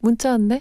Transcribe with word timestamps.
문자 0.00 0.30
왔네. 0.30 0.60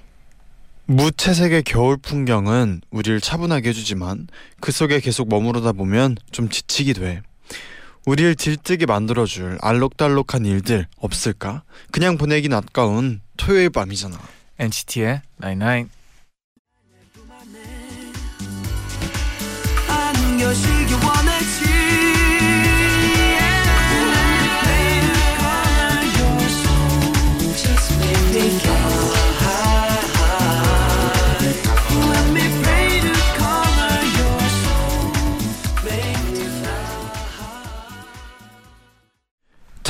무채색의 0.88 1.64
겨울 1.64 1.98
풍경은 1.98 2.82
우리를 2.92 3.20
차분하게 3.20 3.70
해주지만 3.70 4.28
그 4.60 4.72
속에 4.72 5.00
계속 5.00 5.30
머무르다 5.30 5.72
보면 5.72 6.16
좀 6.32 6.50
지치게 6.50 6.94
돼. 6.94 7.22
우리를 8.06 8.36
들뜨게 8.36 8.86
만들어줄 8.86 9.58
알록달록한 9.62 10.46
일들 10.46 10.86
없을까? 10.98 11.64
그냥 11.92 12.18
보내긴 12.18 12.54
아까운 12.54 13.22
토요일 13.36 13.72
밤이잖아. 13.72 14.20
NCT의 14.60 15.22
99. 15.42 15.90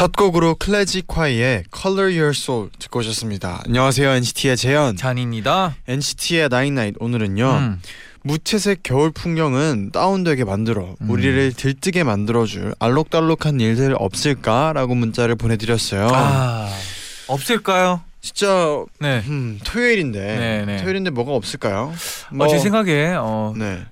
첫 0.05 0.15
곡으로 0.15 0.53
클래지 0.53 1.07
콰이의 1.07 1.63
Color 1.75 2.11
Your 2.15 2.29
Soul 2.29 2.69
듣고 2.77 2.99
오셨습니다. 2.99 3.63
안녕하세요 3.65 4.07
NCT의 4.11 4.55
재현. 4.55 4.95
잔입니다. 4.95 5.73
NCT의 5.87 6.49
나인나잇 6.49 6.93
오늘은요 6.99 7.49
음. 7.49 7.81
무채색 8.21 8.83
겨울 8.83 9.09
풍경은 9.09 9.89
다운되게 9.91 10.43
만들어 10.43 10.95
음. 11.01 11.09
우리를 11.09 11.53
들뜨게 11.53 12.03
만들어줄 12.03 12.75
알록달록한 12.77 13.59
일들 13.59 13.95
없을까라고 13.97 14.93
문자를 14.93 15.33
보내드렸어요. 15.33 16.07
아 16.11 16.69
없을까요? 17.27 18.01
진짜 18.21 18.83
네. 18.99 19.23
음, 19.25 19.59
토요일인데 19.63 20.19
네, 20.19 20.65
네. 20.67 20.77
토요일인데 20.83 21.09
뭐가 21.09 21.31
없을까요? 21.31 21.91
어, 22.39 22.47
제 22.47 22.59
생각에 22.59 23.15
어 23.17 23.55
네. 23.57 23.83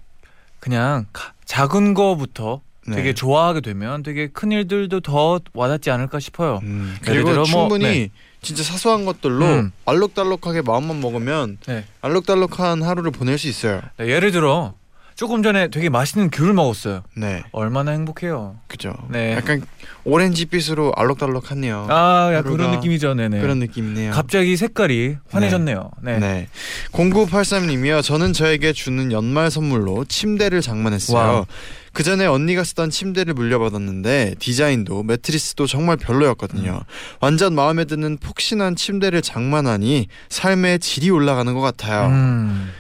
그냥 0.60 1.08
가- 1.12 1.34
작은 1.46 1.96
거부터 1.96 2.62
네. 2.88 2.96
되게 2.96 3.14
좋아하게 3.14 3.62
되면 3.62 4.04
되게 4.04 4.28
큰 4.28 4.52
일들도 4.52 5.02
더 5.02 5.40
와닿지 5.54 5.90
않을까 5.92 6.20
싶어요. 6.20 6.60
음, 6.64 6.96
그리고 7.02 7.32
뭐, 7.32 7.44
충분히 7.44 7.86
네. 7.86 8.10
진짜 8.42 8.64
사소한 8.64 9.06
것들로 9.06 9.46
음. 9.46 9.72
알록달록하게 9.86 10.62
마음만 10.62 11.00
먹으면 11.00 11.58
네. 11.66 11.86
알록달록한 12.02 12.84
하루를 12.84 13.12
보낼 13.12 13.38
수 13.38 13.48
있어요. 13.48 13.82
네, 13.98 14.08
예를 14.08 14.32
들어 14.32 14.74
조금 15.16 15.44
전에 15.44 15.68
되게 15.70 15.90
맛있는 15.90 16.30
귤을 16.32 16.54
먹었어요. 16.54 17.04
네, 17.16 17.44
얼마나 17.52 17.92
행복해요. 17.92 18.58
그죠. 18.68 18.96
네. 19.10 19.34
약간 19.34 19.62
오렌지빛으로 20.06 20.94
알록달록하네요. 20.96 21.88
아, 21.90 22.32
야, 22.34 22.42
그런 22.42 22.72
느낌이죠. 22.72 23.14
네네. 23.14 23.40
그런 23.40 23.60
느낌이네요. 23.60 24.12
갑자기 24.12 24.58
색깔이 24.58 25.18
환해졌네요. 25.30 25.92
네. 26.02 26.18
네. 26.20 26.48
0983님이요. 26.92 28.02
저는 28.02 28.34
저에게 28.34 28.74
주는 28.74 29.12
연말 29.12 29.52
선물로 29.52 30.06
침대를 30.06 30.62
장만했어요. 30.62 31.18
와우. 31.18 31.46
그 31.94 32.02
전에 32.04 32.26
언니가 32.26 32.64
쓰던 32.64 32.90
침대를 32.90 33.36
물려받았는데 33.36 34.36
디자인도 34.40 35.04
매트리스도 35.04 35.68
정말 35.68 35.96
별로였거든요. 35.98 36.72
음. 36.72 36.94
완전 37.22 37.54
마음에 37.54 37.86
드는 37.86 38.18
폭신한 38.18 38.76
침대를 38.76 39.22
장만하니 39.22 40.08
삶의 40.30 40.80
질이 40.80 41.12
올라가는 41.12 41.54
것 41.54 41.62
같아요. 41.62 42.08
음. 42.08 42.72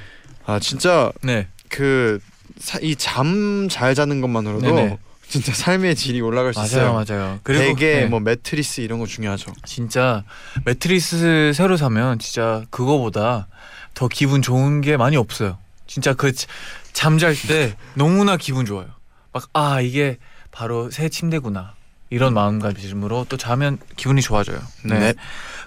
아 0.46 0.60
진짜 0.60 1.12
네. 1.22 1.48
그이 1.70 2.96
잠 2.98 3.68
잘 3.70 3.96
자는 3.96 4.20
것만으로도 4.20 4.66
네네. 4.66 4.98
진짜 5.28 5.54
삶의 5.54 5.96
질이 5.96 6.22
올라갈 6.22 6.54
수 6.54 6.60
맞아요, 6.60 6.68
있어요. 6.68 6.94
맞아요. 6.94 7.40
그리고 7.44 7.64
베개 7.76 8.02
네. 8.02 8.06
뭐 8.08 8.20
매트리스 8.20 8.82
이런 8.82 9.00
거 9.00 9.06
중요하죠. 9.06 9.54
진짜 9.66 10.24
매트리스 10.66 11.54
새로 11.56 11.78
사면 11.78 12.20
진짜 12.20 12.64
그거보다 12.70 13.48
더 13.94 14.08
기분 14.08 14.42
좋은 14.42 14.82
게 14.82 14.98
많이 14.98 15.18
없어요. 15.18 15.58
진짜 15.88 16.14
그 16.14 16.34
잠잘 16.94 17.36
때 17.48 17.76
너무나 17.96 18.38
기분 18.38 18.66
좋아요. 18.66 18.88
막 19.34 19.50
아 19.54 19.82
이게 19.82 20.18
바로 20.52 20.90
새 20.92 21.10
침대구나 21.10 21.74
이런 22.10 22.36
마음가짐으로 22.36 23.26
또 23.28 23.38
자면 23.38 23.80
기분이 23.96 24.22
좋아져요. 24.22 24.60
네. 24.86 25.00
네. 25.00 25.14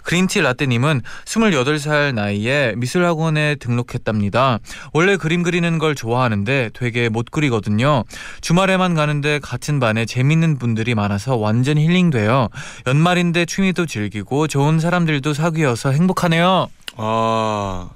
그린티 0.04 0.40
라떼님은 0.40 1.02
28살 1.24 2.14
나이에 2.14 2.74
미술학원에 2.76 3.56
등록했답니다. 3.56 4.60
원래 4.92 5.16
그림 5.16 5.42
그리는 5.42 5.78
걸 5.78 5.96
좋아하는데 5.96 6.70
되게 6.72 7.08
못 7.08 7.32
그리거든요. 7.32 8.04
주말에만 8.42 8.94
가는데 8.94 9.40
같은 9.40 9.80
반에 9.80 10.04
재밌는 10.06 10.58
분들이 10.58 10.94
많아서 10.94 11.34
완전 11.34 11.78
힐링돼요. 11.78 12.48
연말인데 12.86 13.46
취미도 13.46 13.86
즐기고 13.86 14.46
좋은 14.46 14.78
사람들도 14.78 15.34
사귀어서 15.34 15.90
행복하네요. 15.90 16.68
아 16.96 17.90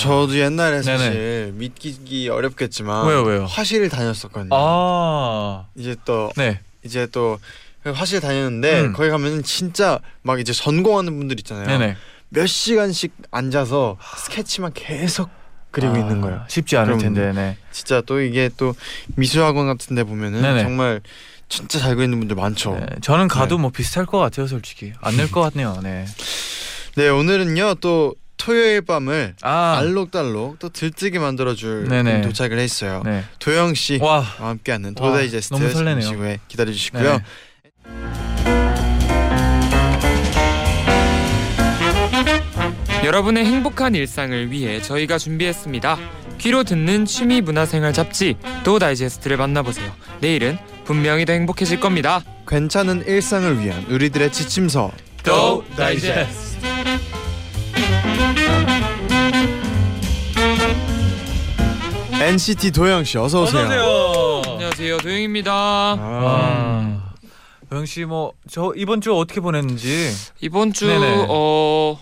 저도 0.00 0.38
옛날에 0.38 0.80
네네. 0.82 0.98
사실 0.98 1.52
믿기기 1.56 2.28
어렵겠지만 2.28 3.06
왜요, 3.06 3.22
왜요? 3.22 3.44
화실을 3.46 3.88
다녔었거든요. 3.88 4.50
아, 4.52 5.66
이제 5.74 5.96
또 6.04 6.30
네. 6.36 6.60
이제 6.84 7.06
또 7.12 7.38
화실 7.84 8.20
다녔는데 8.20 8.80
음. 8.82 8.92
거기 8.92 9.08
가면은 9.10 9.42
진짜 9.42 9.98
막 10.22 10.40
이제 10.40 10.52
전공하는 10.52 11.16
분들 11.18 11.38
있잖아요. 11.40 11.66
네네. 11.66 11.96
몇 12.30 12.46
시간씩 12.46 13.12
앉아서 13.30 13.96
스케치만 14.16 14.72
계속 14.72 15.30
그리고 15.70 15.94
아, 15.94 15.98
있는 15.98 16.20
거예요. 16.20 16.44
쉽지 16.48 16.76
않을 16.76 16.98
텐데, 16.98 17.32
네. 17.32 17.56
진짜 17.70 18.00
또 18.00 18.20
이게 18.20 18.50
또 18.56 18.74
미술학원 19.16 19.66
같은 19.66 19.94
데 19.94 20.02
보면은 20.04 20.42
네네. 20.42 20.62
정말 20.62 21.00
진짜 21.48 21.78
잘 21.78 21.96
그리는 21.96 22.18
분들 22.18 22.36
많죠. 22.36 22.74
네, 22.74 22.86
저는 23.02 23.28
가도 23.28 23.56
네. 23.56 23.62
뭐 23.62 23.70
비슷할 23.70 24.06
것 24.06 24.18
같아요, 24.18 24.46
솔직히. 24.46 24.92
안될 25.00 25.30
것 25.32 25.40
같네요, 25.42 25.78
네. 25.82 26.06
네 26.96 27.08
오늘은요 27.08 27.76
또 27.76 28.14
토요일 28.40 28.80
밤을 28.80 29.34
아, 29.42 29.76
알록달록 29.78 30.58
또 30.58 30.70
들뜨게 30.70 31.18
만들어줄 31.18 31.88
네네. 31.88 32.12
분 32.12 32.22
도착을 32.22 32.58
했어요. 32.58 33.02
네. 33.04 33.22
도영 33.38 33.74
씨와 33.74 34.08
와, 34.08 34.20
함께하는 34.20 34.94
와, 34.98 35.08
도다이제스트 35.08 35.52
너무 35.54 35.70
설레네요. 35.70 36.00
잠시 36.00 36.14
후에 36.14 36.38
기다려 36.48 36.72
주시고요. 36.72 37.18
네. 37.18 37.24
여러분의 43.04 43.44
행복한 43.44 43.94
일상을 43.94 44.50
위해 44.50 44.80
저희가 44.80 45.18
준비했습니다. 45.18 45.98
귀로 46.38 46.64
듣는 46.64 47.04
취미 47.04 47.42
문화생활 47.42 47.92
잡지 47.92 48.36
도 48.64 48.78
다이제스트를 48.78 49.36
만나보세요. 49.36 49.92
내일은 50.20 50.58
분명히 50.84 51.26
더 51.26 51.34
행복해질 51.34 51.78
겁니다. 51.80 52.22
괜찮은 52.48 53.04
일상을 53.06 53.60
위한 53.60 53.84
우리들의 53.90 54.32
지침서 54.32 54.92
도 55.24 55.64
다이제스트. 55.76 56.49
NCT 62.12 62.70
도영 62.72 63.04
씨 63.04 63.18
어서 63.18 63.42
오세요. 63.42 63.62
어서 63.62 63.68
오세요. 63.68 64.42
안녕하세요, 64.54 64.98
도영입니다. 64.98 65.52
아, 65.52 65.96
아, 65.98 67.12
도영 67.70 67.86
씨 67.86 68.02
뭐 68.04 68.32
저 68.48 68.72
이번 68.76 69.00
주 69.00 69.14
어떻게 69.16 69.40
보냈는지. 69.40 70.10
이번 70.40 70.72
주 70.72 70.86
네네. 70.86 71.26
어, 71.28 71.98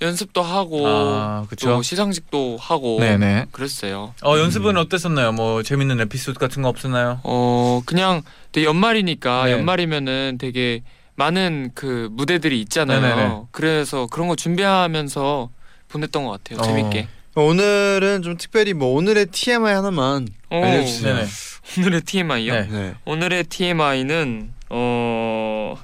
연습도 0.00 0.42
하고 0.42 0.86
아, 0.86 1.44
또. 1.60 1.82
시상식도 1.82 2.56
하고 2.60 2.98
네네. 3.00 3.46
그랬어요. 3.52 4.14
어 4.24 4.38
연습은 4.38 4.76
어땠었나요? 4.76 5.32
뭐 5.32 5.62
재밌는 5.62 6.00
에피소드 6.00 6.38
같은 6.38 6.62
거 6.62 6.68
없었나요? 6.68 7.20
어 7.24 7.82
그냥 7.84 8.22
연말이니까 8.56 9.44
네. 9.46 9.52
연말이면은 9.52 10.38
되게 10.40 10.82
많은 11.18 11.72
그 11.74 12.08
무대들이 12.12 12.60
있잖아요. 12.62 13.00
네네네. 13.00 13.42
그래서 13.50 14.06
그런 14.06 14.28
거 14.28 14.36
준비하면서 14.36 15.50
보냈던 15.88 16.24
것 16.24 16.30
같아요. 16.30 16.60
어. 16.60 16.62
재밌게. 16.62 17.08
오늘은 17.34 18.22
좀 18.22 18.36
특별히 18.36 18.72
뭐 18.72 18.94
오늘의 18.96 19.26
TMI 19.26 19.74
하나만 19.74 20.28
오, 20.50 20.64
알려주세요. 20.64 21.14
네네. 21.16 21.26
오늘의 21.78 22.00
TMI요? 22.02 22.52
네. 22.54 22.68
네. 22.70 22.94
오늘의 23.04 23.44
TMI는 23.44 24.52
어 24.70 25.74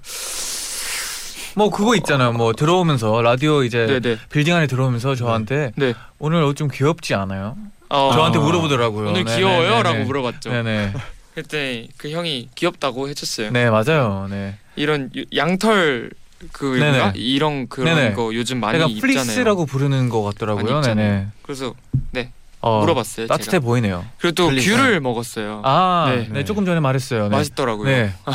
뭐 1.56 1.70
그거 1.70 1.94
있잖아요. 1.96 2.32
뭐 2.32 2.52
들어오면서 2.52 3.22
라디오 3.22 3.62
이제 3.62 3.86
네네 3.86 4.18
빌딩 4.30 4.54
안에 4.54 4.66
들어오면서 4.66 5.14
저한테 5.14 5.70
네. 5.76 5.94
오늘 6.18 6.42
어, 6.42 6.52
좀 6.52 6.68
귀엽지 6.72 7.14
않아요? 7.14 7.56
어, 7.90 8.10
저한테 8.12 8.38
아. 8.38 8.42
물어보더라고요. 8.42 9.10
오늘 9.10 9.24
네네네네. 9.24 9.36
귀여워요라고 9.36 10.04
물어봤죠. 10.04 10.50
네네. 10.50 10.92
그때 11.34 11.88
그 11.96 12.10
형이 12.10 12.50
귀엽다고 12.54 13.08
해줬어요. 13.08 13.50
네 13.50 13.68
맞아요. 13.70 14.26
네. 14.30 14.56
이런 14.76 15.10
유- 15.16 15.24
양털 15.36 16.10
그인가 16.52 16.92
네네. 16.92 17.12
이런 17.16 17.68
그런 17.68 17.94
네네. 17.96 18.14
거 18.14 18.34
요즘 18.34 18.60
많이 18.60 18.78
약간 18.78 18.90
입잖아요. 18.90 19.14
플리스라고 19.14 19.66
부르는 19.66 20.08
것 20.08 20.22
같더라고요. 20.22 20.64
많이 20.64 20.76
입잖아요. 20.78 20.96
네네. 21.12 21.26
그래서 21.42 21.74
어, 22.60 22.80
물어봤어요. 22.80 23.26
따뜻해 23.26 23.50
제가. 23.52 23.64
보이네요. 23.64 24.06
그리고 24.18 24.34
또 24.34 24.46
플리스. 24.48 24.70
귤을 24.74 25.00
먹었어요. 25.00 25.60
아, 25.64 26.06
네. 26.16 26.28
네. 26.30 26.44
조금 26.44 26.64
전에 26.64 26.80
말했어요. 26.80 27.24
네. 27.28 27.36
맛있더라고요. 27.36 27.86
네. 27.88 28.14
아, 28.24 28.32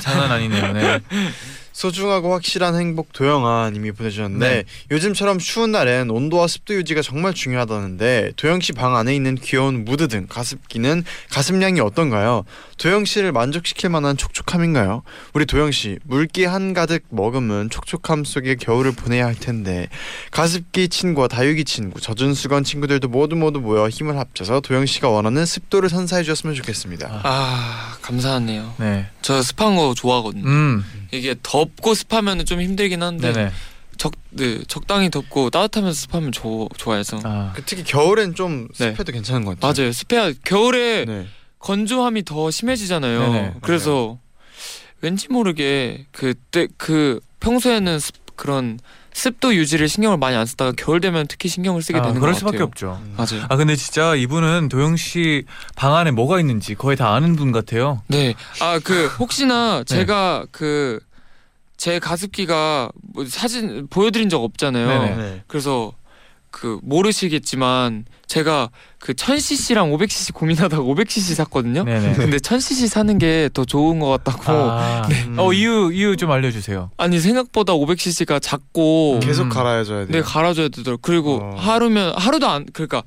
장난 0.00 0.32
아니네요. 0.32 0.72
네. 0.72 1.00
소중하고 1.76 2.32
확실한 2.32 2.74
행복 2.74 3.12
도영아 3.12 3.68
님이 3.70 3.92
보내주셨는데 3.92 4.48
네. 4.48 4.64
요즘처럼 4.90 5.36
추운 5.38 5.72
날엔 5.72 6.08
온도와 6.08 6.46
습도 6.46 6.72
유지가 6.74 7.02
정말 7.02 7.34
중요하다는데 7.34 8.32
도영 8.36 8.60
씨 8.60 8.72
방 8.72 8.96
안에 8.96 9.14
있는 9.14 9.34
귀여운 9.34 9.84
무드 9.84 10.08
등 10.08 10.26
가습기는 10.26 11.04
가습량이 11.30 11.80
어떤가요? 11.80 12.44
도영 12.78 13.04
씨를 13.04 13.32
만족시킬 13.32 13.90
만한 13.90 14.16
촉촉함인가요? 14.16 15.02
우리 15.34 15.44
도영 15.44 15.70
씨 15.70 15.98
물기 16.04 16.46
한 16.46 16.72
가득 16.72 17.04
머금은 17.10 17.68
촉촉함 17.68 18.24
속에 18.24 18.54
겨울을 18.54 18.92
보내야 18.92 19.26
할 19.26 19.34
텐데 19.34 19.88
가습기 20.30 20.88
친구와 20.88 21.28
다육이 21.28 21.64
친구, 21.64 22.00
젖은 22.00 22.32
수건 22.32 22.64
친구들도 22.64 23.08
모두 23.08 23.36
모두 23.36 23.60
모여 23.60 23.88
힘을 23.88 24.18
합쳐서 24.18 24.60
도영 24.60 24.86
씨가 24.86 25.10
원하는 25.10 25.44
습도를 25.44 25.90
선사해 25.90 26.22
주셨으면 26.22 26.54
좋겠습니다. 26.56 27.20
아 27.22 27.98
감사하네요. 28.00 28.74
네. 28.78 29.06
저 29.20 29.42
습한 29.42 29.76
거 29.76 29.92
좋아하거든요. 29.94 30.46
음. 30.46 30.84
이게 31.16 31.34
덥고 31.42 31.94
습하면 31.94 32.44
좀 32.44 32.60
힘들긴 32.60 33.02
한데 33.02 33.32
네네. 33.32 33.50
적, 33.98 34.12
네, 34.30 34.58
적당히 34.68 35.10
덥고 35.10 35.50
따뜻하면서 35.50 35.98
습하면 35.98 36.30
좋 36.32 36.68
좋아해서 36.76 37.18
아. 37.24 37.52
그 37.54 37.62
특히 37.64 37.82
겨울엔 37.82 38.34
좀 38.34 38.68
네. 38.78 38.90
습해도 38.92 39.12
괜찮은 39.12 39.44
것 39.44 39.58
같아요. 39.58 39.72
맞아요. 39.84 39.92
습해야 39.92 40.32
겨울에 40.44 41.04
네. 41.06 41.26
건조함이 41.60 42.24
더 42.24 42.50
심해지잖아요. 42.50 43.18
네네, 43.20 43.54
그래서 43.62 44.18
왠지 45.00 45.28
모르게 45.28 46.06
그때 46.12 46.68
그 46.76 47.20
평소에는 47.40 47.98
습, 47.98 48.14
그런 48.36 48.78
습도 49.12 49.54
유지를 49.54 49.88
신경을 49.88 50.18
많이 50.18 50.36
안 50.36 50.44
쓰다가 50.44 50.72
겨울 50.76 51.00
되면 51.00 51.26
특히 51.26 51.48
신경을 51.48 51.80
쓰게 51.82 51.98
아, 51.98 52.02
되는 52.02 52.20
그럴 52.20 52.34
것 52.34 52.38
수밖에 52.40 52.58
같아요. 52.58 52.64
없죠. 52.66 53.00
맞아요. 53.16 53.46
아 53.48 53.56
근데 53.56 53.74
진짜 53.74 54.14
이분은 54.14 54.68
도영 54.68 54.96
씨 54.96 55.44
방 55.74 55.96
안에 55.96 56.10
뭐가 56.10 56.38
있는지 56.38 56.74
거의 56.74 56.96
다 56.98 57.14
아는 57.14 57.34
분 57.34 57.50
같아요. 57.50 58.02
네. 58.08 58.34
아 58.60 58.78
그 58.78 59.06
혹시나 59.18 59.78
네. 59.78 59.84
제가 59.84 60.44
그 60.50 61.00
제 61.76 61.98
가습기가 61.98 62.90
뭐 63.14 63.24
사진 63.26 63.86
보여드린 63.88 64.28
적 64.28 64.42
없잖아요. 64.42 64.86
네네. 64.88 65.16
네. 65.16 65.42
그래서 65.46 65.92
그 66.50 66.78
모르시겠지만 66.82 68.06
제가 68.26 68.70
그 68.98 69.12
1000cc랑 69.12 69.94
500cc 69.94 70.32
고민하다가 70.32 70.82
500cc 70.82 71.34
샀거든요. 71.34 71.84
네네. 71.84 72.14
근데 72.14 72.38
1000cc 72.38 72.88
사는 72.88 73.18
게 73.18 73.50
더 73.52 73.64
좋은 73.66 73.98
것 74.00 74.08
같다고. 74.08 74.52
아. 74.52 75.02
음. 75.28 75.36
어 75.38 75.52
이유 75.52 75.90
이유 75.92 76.16
좀 76.16 76.30
알려주세요. 76.30 76.90
아니 76.96 77.20
생각보다 77.20 77.74
500cc가 77.74 78.40
작고 78.40 79.14
음. 79.16 79.20
계속 79.20 79.48
갈아줘야 79.50 80.06
돼요. 80.06 80.08
네 80.12 80.20
갈아줘야 80.22 80.68
되더라고. 80.68 81.00
그리고 81.02 81.40
어. 81.42 81.54
하루면 81.58 82.14
하루도 82.16 82.48
안 82.48 82.64
그러니까 82.72 83.02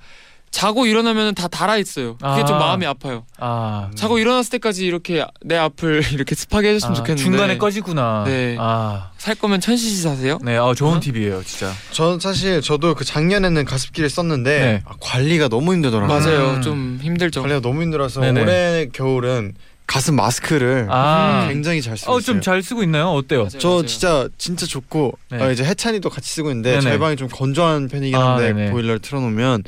자고 0.52 0.86
일어나면 0.88 1.36
다 1.36 1.48
달아 1.48 1.78
있어요. 1.78 2.18
그게 2.18 2.44
좀 2.46 2.56
아. 2.56 2.60
마음이 2.60 2.86
아파요. 2.86 3.24
아. 3.38 3.90
자고 3.96 4.18
일어났을 4.18 4.50
때까지 4.52 4.86
이렇게 4.86 5.24
내 5.42 5.56
앞을 5.58 6.04
이렇게 6.14 6.34
습하게 6.36 6.70
해줬으면 6.70 6.92
아, 6.94 6.96
좋겠는데 6.96 7.24
중간에 7.24 7.58
꺼지구나. 7.58 8.24
네. 8.26 8.56
아. 8.60 9.12
살 9.18 9.36
거면 9.36 9.60
1000cc 9.60 10.02
사세요. 10.04 10.40
네. 10.42 10.58
어 10.58 10.74
좋은 10.74 10.98
어? 10.98 11.00
팁이에요, 11.00 11.44
진짜. 11.44 11.72
전 11.92 12.20
사실 12.20 12.62
저도 12.62 12.96
그 12.96 13.06
작년에는 13.06 13.64
가습기를 13.66 14.10
썼는데 14.10 14.60
네. 14.60 14.82
아, 14.86 14.94
관리가 15.00 15.50
너무 15.50 15.74
힘들더라고요. 15.74 16.20
맞아요. 16.20 16.50
음. 16.56 16.62
좀 16.62 17.00
힘들죠. 17.02 17.42
관리가 17.42 17.62
너무 17.62 17.82
힘들어서 17.84 18.22
네네. 18.22 18.42
올해 18.42 18.88
겨울은 18.92 19.54
가습 19.86 20.14
마스크를 20.14 20.88
아. 20.90 21.48
굉장히 21.50 21.82
잘 21.82 21.98
쓰고 21.98 22.12
어 22.12 22.20
있어요. 22.20 22.34
좀 22.34 22.42
잘 22.42 22.62
쓰고 22.62 22.84
있나요? 22.84 23.10
어때요? 23.10 23.40
맞아요, 23.40 23.58
저 23.60 23.70
맞아요. 23.70 23.86
진짜 23.88 24.28
진짜 24.38 24.66
좋고 24.68 25.18
네. 25.32 25.42
어, 25.44 25.52
이제 25.52 25.64
해찬이도 25.64 26.10
같이 26.10 26.30
쓰고 26.32 26.50
있는데 26.52 26.72
네네. 26.74 26.82
저희 26.82 27.00
방이 27.00 27.16
좀 27.16 27.28
건조한 27.28 27.88
편이긴 27.88 28.16
아, 28.16 28.34
한데 28.36 28.54
네네. 28.54 28.72
보일러를 28.72 29.00
틀어놓으면 29.00 29.64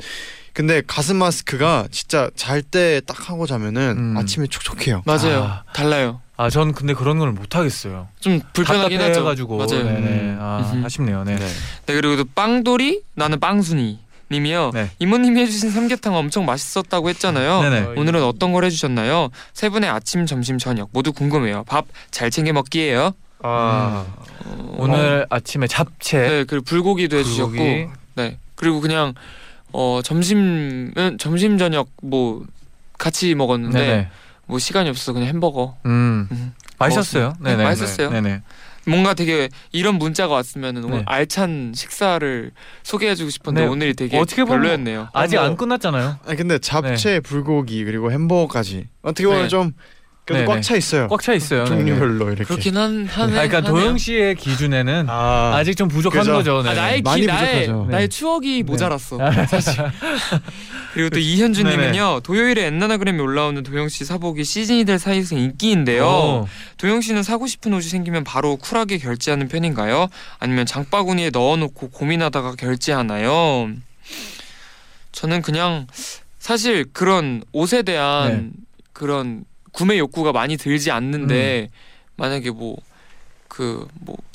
근데 0.54 0.82
가습 0.86 1.16
마스크가 1.16 1.86
진짜 1.90 2.30
잘 2.36 2.62
때 2.62 3.00
딱 3.06 3.30
하고 3.30 3.46
자면은 3.46 3.96
음. 3.98 4.16
아침에 4.16 4.46
촉촉해요. 4.46 5.02
맞아요. 5.06 5.44
아. 5.44 5.62
달라요. 5.72 6.20
아 6.36 6.48
전 6.50 6.72
근데 6.72 6.94
그런 6.94 7.18
걸 7.18 7.30
못 7.32 7.54
하겠어요. 7.56 8.08
좀 8.20 8.40
불편하긴 8.52 8.98
하죠. 9.00 9.08
답답해가지고. 9.12 9.56
맞아요. 9.56 9.84
네네. 9.84 9.98
음. 10.08 10.38
아 10.40 10.70
음흠. 10.72 10.86
아쉽네요. 10.86 11.24
네. 11.24 11.36
네. 11.36 11.46
네 11.86 11.94
그리고 11.94 12.16
또 12.16 12.24
빵돌이 12.34 13.02
나는 13.14 13.38
빵순이 13.40 13.98
님이요. 14.30 14.70
네. 14.72 14.90
이모님이 14.98 15.40
해주신 15.42 15.70
삼계탕 15.70 16.14
엄청 16.16 16.46
맛있었다고 16.46 17.08
했잖아요. 17.10 17.60
네네. 17.62 17.80
오늘은 18.00 18.22
어떤 18.24 18.52
걸 18.52 18.64
해주셨나요? 18.64 19.28
세 19.52 19.68
분의 19.68 19.90
아침, 19.90 20.24
점심, 20.26 20.56
저녁 20.58 20.88
모두 20.92 21.12
궁금해요. 21.12 21.64
밥 21.64 21.84
잘 22.10 22.30
챙겨 22.30 22.52
먹기예요. 22.54 23.12
아 23.42 24.06
어, 24.44 24.74
오늘 24.78 25.26
아침에 25.28 25.66
잡채. 25.66 26.18
네 26.18 26.44
그리고 26.44 26.64
불고기도 26.64 27.16
해주셨고 27.18 27.50
불고기. 27.50 27.86
네 28.16 28.38
그리고 28.56 28.80
그냥 28.80 29.14
어 29.72 30.00
점심은 30.02 31.16
점심 31.18 31.58
저녁 31.58 31.88
뭐 32.02 32.44
같이 32.98 33.34
먹었는데 33.34 33.78
네네. 33.78 34.08
뭐 34.46 34.58
시간이 34.58 34.88
없어서 34.88 35.12
그냥 35.12 35.28
햄버거 35.28 35.76
음. 35.86 36.28
음. 36.30 36.54
맛있었어요. 36.78 37.34
네, 37.40 37.50
네네. 37.52 37.64
맛있었어요. 37.64 38.10
네네. 38.10 38.42
뭔가 38.84 39.14
되게 39.14 39.48
이런 39.70 39.94
문자가 39.94 40.34
왔으면 40.34 40.78
오늘 40.78 40.98
네. 40.98 41.02
알찬 41.06 41.72
식사를 41.74 42.50
소개해주고 42.82 43.30
싶은데 43.30 43.60
네. 43.62 43.66
오늘이 43.68 43.94
되게 43.94 44.18
어떻게 44.18 44.44
보면 44.44 44.60
별로였네요. 44.62 45.08
아직 45.12 45.36
뭐- 45.36 45.44
안 45.44 45.56
끝났잖아요. 45.56 46.18
아니 46.26 46.36
근데 46.36 46.58
잡채, 46.58 47.20
불고기 47.20 47.84
그리고 47.84 48.10
햄버거까지 48.10 48.88
어떻게 49.02 49.26
보면 49.26 49.42
네. 49.42 49.48
좀 49.48 49.72
그래도 50.24 50.44
네네. 50.44 50.54
꽉차 50.54 50.76
있어요. 50.76 51.08
꽉 51.08 51.20
차 51.20 51.32
있어요. 51.34 51.64
네네. 51.64 51.76
종류별로 51.76 52.28
이렇게. 52.28 52.44
그렇긴 52.44 52.76
한. 52.76 53.08
아, 53.12 53.26
그러니까 53.26 53.56
하네요. 53.56 53.72
도영 53.72 53.98
씨의 53.98 54.36
기준에는 54.36 55.06
아, 55.08 55.52
아, 55.56 55.64
직 55.64 55.74
좀 55.74 55.88
부족한 55.88 56.20
그죠? 56.20 56.32
거죠. 56.34 56.62
네. 56.62 56.70
아, 56.70 56.74
나의 56.74 57.02
많이 57.02 57.22
기 57.22 57.26
나의 57.26 57.60
부족하죠. 57.66 57.90
나의 57.90 58.04
네. 58.04 58.08
추억이 58.08 58.62
모자랐어. 58.62 59.18
아, 59.20 59.30
사실. 59.46 59.82
그리고 60.94 61.10
또 61.10 61.18
이현주님은요 61.18 62.20
토요일에 62.22 62.66
엔나나그램에 62.66 63.18
올라오는 63.20 63.60
도영 63.64 63.88
씨 63.88 64.04
사복이 64.04 64.44
시즌이 64.44 64.84
될 64.84 65.00
사이에서 65.00 65.34
인기인데요. 65.34 66.06
어. 66.06 66.46
도영 66.76 67.00
씨는 67.00 67.24
사고 67.24 67.48
싶은 67.48 67.72
옷이 67.74 67.88
생기면 67.88 68.22
바로 68.22 68.56
쿨하게 68.56 68.98
결제하는 68.98 69.48
편인가요? 69.48 70.06
아니면 70.38 70.66
장바구니에 70.66 71.30
넣어놓고 71.30 71.90
고민하다가 71.90 72.54
결제하나요? 72.54 73.70
저는 75.10 75.42
그냥 75.42 75.86
사실 76.38 76.84
그런 76.92 77.42
옷에 77.52 77.82
대한 77.82 78.32
네. 78.32 78.50
그런 78.92 79.44
구매 79.72 79.98
욕구가 79.98 80.32
많이 80.32 80.56
들지 80.56 80.90
않는데 80.90 81.68
음. 81.72 81.76
만약에 82.16 82.50
뭐 82.50 82.76
그뭐 83.48 83.86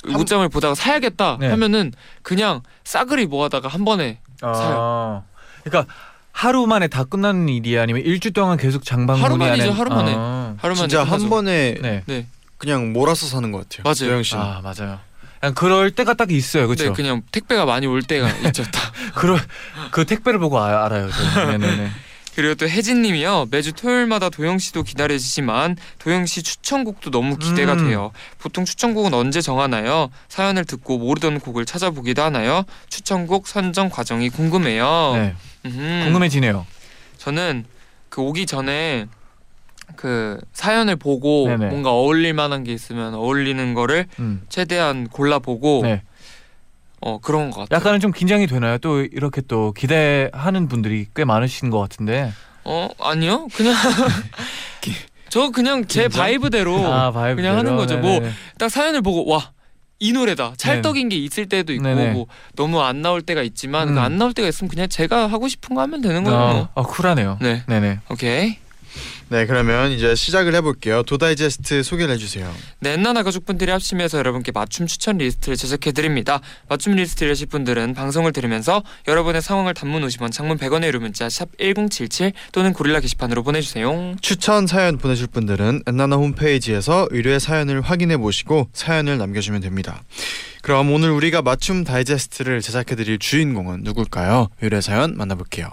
한- 0.04 0.16
옷장을 0.16 0.48
보다가 0.48 0.74
사야겠다 0.74 1.38
네. 1.40 1.48
하면은 1.48 1.92
그냥 2.22 2.62
싸그리 2.84 3.26
모아다가 3.26 3.68
한 3.68 3.84
번에 3.84 4.18
아. 4.42 5.22
그러니까 5.64 5.92
하루 6.32 6.66
만에 6.66 6.86
다 6.86 7.02
끝나는 7.04 7.48
일이 7.48 7.76
아니면 7.78 8.02
일주 8.02 8.32
동안 8.32 8.56
계속 8.56 8.84
장바구니 8.84 9.22
하루 9.22 9.36
만이죠, 9.36 9.62
안에 9.64 9.72
하루 9.72 9.90
만에. 9.90 10.14
아. 10.16 10.54
하루 10.58 10.74
만에 10.74 10.88
진짜. 10.88 11.02
한 11.02 11.28
번에 11.28 11.74
네. 11.80 12.02
네. 12.06 12.26
그냥 12.58 12.92
몰아서 12.92 13.26
사는 13.26 13.50
것 13.50 13.68
같아요. 13.68 13.82
맞아요. 13.84 14.10
도영 14.12 14.22
씨는. 14.22 14.42
아 14.42 14.60
맞아요. 14.62 15.00
그냥 15.40 15.54
그럴 15.54 15.90
때가 15.92 16.14
딱 16.14 16.30
있어요, 16.32 16.66
그렇죠? 16.66 16.84
네, 16.84 16.92
그냥 16.92 17.22
택배가 17.32 17.64
많이 17.64 17.86
올 17.86 18.02
때가 18.02 18.28
있죠. 18.48 18.62
다. 18.64 18.80
그럴 19.14 19.40
그 19.90 20.04
택배를 20.04 20.38
보고 20.38 20.58
아, 20.60 20.84
알아요. 20.84 21.08
저는. 21.10 21.58
네네네. 21.60 21.90
그리고 22.38 22.54
또 22.54 22.68
혜진님이요 22.68 23.48
매주 23.50 23.72
토요일마다 23.72 24.30
도영 24.30 24.58
씨도 24.58 24.84
기다리시지만 24.84 25.76
도영 25.98 26.24
씨 26.26 26.44
추천곡도 26.44 27.10
너무 27.10 27.36
기대가 27.36 27.72
음. 27.72 27.88
돼요. 27.88 28.12
보통 28.38 28.64
추천곡은 28.64 29.12
언제 29.12 29.40
정하나요? 29.40 30.08
사연을 30.28 30.64
듣고 30.64 30.98
모르던 30.98 31.40
곡을 31.40 31.66
찾아보기도 31.66 32.22
하나요? 32.22 32.62
추천곡 32.90 33.48
선정 33.48 33.90
과정이 33.90 34.28
궁금해요. 34.30 35.14
네. 35.14 35.34
음흠. 35.66 36.04
궁금해지네요. 36.04 36.64
저는 37.16 37.64
그 38.08 38.22
오기 38.22 38.46
전에 38.46 39.06
그 39.96 40.40
사연을 40.52 40.94
보고 40.94 41.48
네네. 41.48 41.66
뭔가 41.70 41.90
어울릴 41.90 42.34
만한 42.34 42.62
게 42.62 42.72
있으면 42.72 43.14
어울리는 43.14 43.74
거를 43.74 44.06
음. 44.20 44.42
최대한 44.48 45.08
골라보고 45.08 45.80
네. 45.82 46.02
어 47.00 47.18
그런 47.18 47.50
것 47.50 47.60
같아요. 47.60 47.76
약간은 47.76 48.00
좀 48.00 48.12
긴장이 48.12 48.46
되나요? 48.46 48.78
또 48.78 49.00
이렇게 49.00 49.40
또 49.40 49.72
기대하는 49.72 50.68
분들이 50.68 51.06
꽤 51.14 51.24
많으신 51.24 51.70
것 51.70 51.78
같은데. 51.78 52.32
어 52.64 52.88
아니요 53.00 53.46
그냥 53.54 53.74
저 55.30 55.50
그냥 55.50 55.86
제 55.86 56.02
긴장? 56.02 56.22
vibe대로 56.22 56.86
아, 56.86 57.12
vibe 57.12 57.36
그냥 57.36 57.56
하는 57.58 57.76
거죠. 57.76 57.98
뭐. 57.98 58.20
딱 58.58 58.68
사연을 58.70 59.02
보고 59.02 59.28
와. 59.30 59.52
이 60.00 60.12
노래다. 60.12 60.52
찰떡인 60.56 61.08
게 61.08 61.16
있을 61.16 61.48
때도 61.48 61.72
있고 61.72 61.82
네네. 61.82 62.12
뭐 62.12 62.26
너무 62.54 62.80
안 62.82 63.02
나올 63.02 63.20
때가 63.20 63.42
있지만 63.42 63.88
음. 63.88 63.94
그안 63.94 64.16
나올 64.16 64.32
때가 64.32 64.46
있으면 64.48 64.70
그냥 64.70 64.88
제가 64.88 65.26
하고 65.26 65.48
싶은 65.48 65.74
거 65.74 65.82
하면 65.82 66.00
되는 66.00 66.22
거예요. 66.22 66.38
뭐. 66.38 66.68
아, 66.74 66.80
아, 66.80 66.82
쿨하네요. 66.84 67.38
네. 67.40 67.64
네네. 67.66 67.98
오케이. 68.08 68.58
네, 69.30 69.44
그러면 69.46 69.92
이제 69.92 70.14
시작을 70.14 70.54
해볼게요. 70.54 71.02
도다이제스트 71.02 71.82
소개를 71.82 72.14
해주세요. 72.14 72.50
네, 72.80 72.94
엔나나 72.94 73.22
가족분들이 73.22 73.70
합심해서 73.70 74.18
여러분께 74.18 74.52
맞춤 74.52 74.86
추천 74.86 75.18
리스트를 75.18 75.56
제작해 75.56 75.92
드립니다. 75.92 76.40
맞춤 76.68 76.94
리스트를 76.94 77.32
하실 77.32 77.46
분들은 77.46 77.94
방송을 77.94 78.32
들으면서 78.32 78.82
여러분의 79.06 79.42
상황을 79.42 79.74
단문 79.74 80.06
50원, 80.06 80.32
장문 80.32 80.56
100원의 80.56 80.86
유료 80.86 81.00
문자 81.00 81.28
샵 81.28 81.48
#1077 81.58 82.32
또는 82.52 82.72
고릴라 82.72 83.00
게시판으로 83.00 83.42
보내주세요. 83.42 84.16
추천 84.22 84.66
사연 84.66 84.96
보내실 84.96 85.26
분들은 85.26 85.82
엔나나 85.86 86.16
홈페이지에서 86.16 87.06
의뢰 87.10 87.38
사연을 87.38 87.82
확인해 87.82 88.16
보시고 88.16 88.68
사연을 88.72 89.18
남겨주면 89.18 89.60
됩니다. 89.60 90.02
그럼 90.62 90.90
오늘 90.90 91.10
우리가 91.10 91.42
맞춤 91.42 91.84
다이제스트를 91.84 92.62
제작해드릴 92.62 93.18
주인공은 93.18 93.82
누굴까요? 93.84 94.48
의뢰 94.62 94.80
사연 94.80 95.16
만나볼게요. 95.16 95.68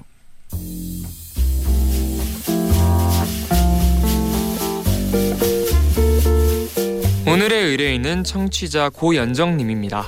오늘의 7.36 7.65
의뢰인은 7.65 8.24
청취자 8.24 8.89
고연정님입니다. 8.92 10.08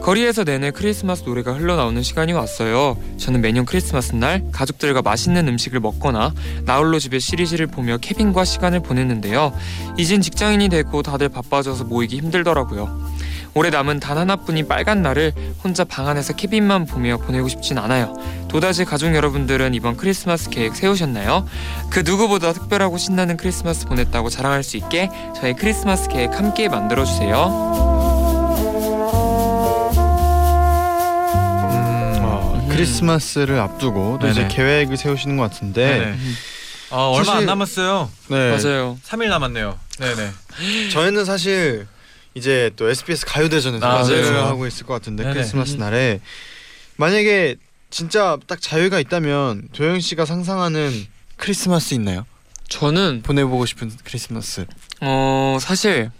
거리에서 0.00 0.42
내내 0.42 0.70
크리스마스 0.70 1.22
노래가 1.24 1.52
흘러나오는 1.52 2.02
시간이 2.02 2.32
왔어요. 2.32 2.96
저는 3.18 3.42
매년 3.42 3.66
크리스마스 3.66 4.14
날 4.14 4.42
가족들과 4.52 5.02
맛있는 5.02 5.48
음식을 5.48 5.80
먹거나 5.80 6.32
나홀로 6.64 6.98
집에 6.98 7.18
시리즈를 7.18 7.66
보며 7.66 7.98
케빈과 7.98 8.46
시간을 8.46 8.80
보냈는데요. 8.80 9.52
이젠 9.98 10.22
직장인이 10.22 10.70
되고 10.70 11.02
다들 11.02 11.28
바빠져서 11.28 11.84
모이기 11.84 12.16
힘들더라고요. 12.16 13.12
올해 13.54 13.68
남은 13.70 14.00
단 14.00 14.16
하나뿐인 14.16 14.66
빨간 14.66 15.02
날을 15.02 15.34
혼자 15.62 15.84
방 15.84 16.08
안에서 16.08 16.32
케빈만 16.32 16.86
보며 16.86 17.18
보내고 17.18 17.48
싶진 17.48 17.76
않아요. 17.78 18.14
도다지 18.48 18.84
가족 18.86 19.14
여러분들은 19.14 19.74
이번 19.74 19.96
크리스마스 19.98 20.48
계획 20.48 20.74
세우셨나요? 20.74 21.46
그 21.90 22.00
누구보다 22.00 22.54
특별하고 22.54 22.96
신나는 22.96 23.36
크리스마스 23.36 23.84
보냈다고 23.86 24.30
자랑할 24.30 24.62
수 24.62 24.78
있게 24.78 25.10
저희 25.36 25.52
크리스마스 25.52 26.08
계획 26.08 26.32
함께 26.38 26.68
만들어 26.68 27.04
주세요. 27.04 27.36
어, 32.24 32.58
음. 32.62 32.68
크리스마스를 32.70 33.58
앞두고 33.60 34.18
또 34.20 34.28
이제 34.28 34.42
네네. 34.42 34.54
계획을 34.54 34.96
세우시는 34.96 35.36
것 35.36 35.50
같은데. 35.50 36.14
아, 36.90 36.96
얼마 37.08 37.24
사실- 37.24 37.32
안 37.40 37.46
남았어요. 37.46 38.10
네. 38.28 38.50
맞아요. 38.50 38.98
3일 39.06 39.28
남았네요. 39.28 39.78
네네. 39.98 40.30
저희는 40.92 41.24
사실 41.24 41.86
이제 42.34 42.70
또 42.76 42.88
SBS 42.88 43.26
가요대전에서 43.26 43.84
아, 43.86 44.02
맞아요. 44.02 44.22
맞아요. 44.22 44.46
하고 44.46 44.66
있을 44.66 44.86
것 44.86 44.94
같은데 44.94 45.22
네네. 45.24 45.34
크리스마스 45.34 45.74
음. 45.74 45.78
날에 45.78 46.20
만약에 46.96 47.56
진짜 47.90 48.38
딱 48.46 48.60
자유가 48.60 48.98
있다면 49.00 49.68
도영 49.72 50.00
씨가 50.00 50.24
상상하는 50.24 50.90
크리스마스 51.36 51.94
있나요? 51.94 52.24
저는 52.68 53.22
보내보고 53.22 53.66
싶은 53.66 53.90
크리스마스. 54.04 54.64
어 55.02 55.58
사실 55.60 56.10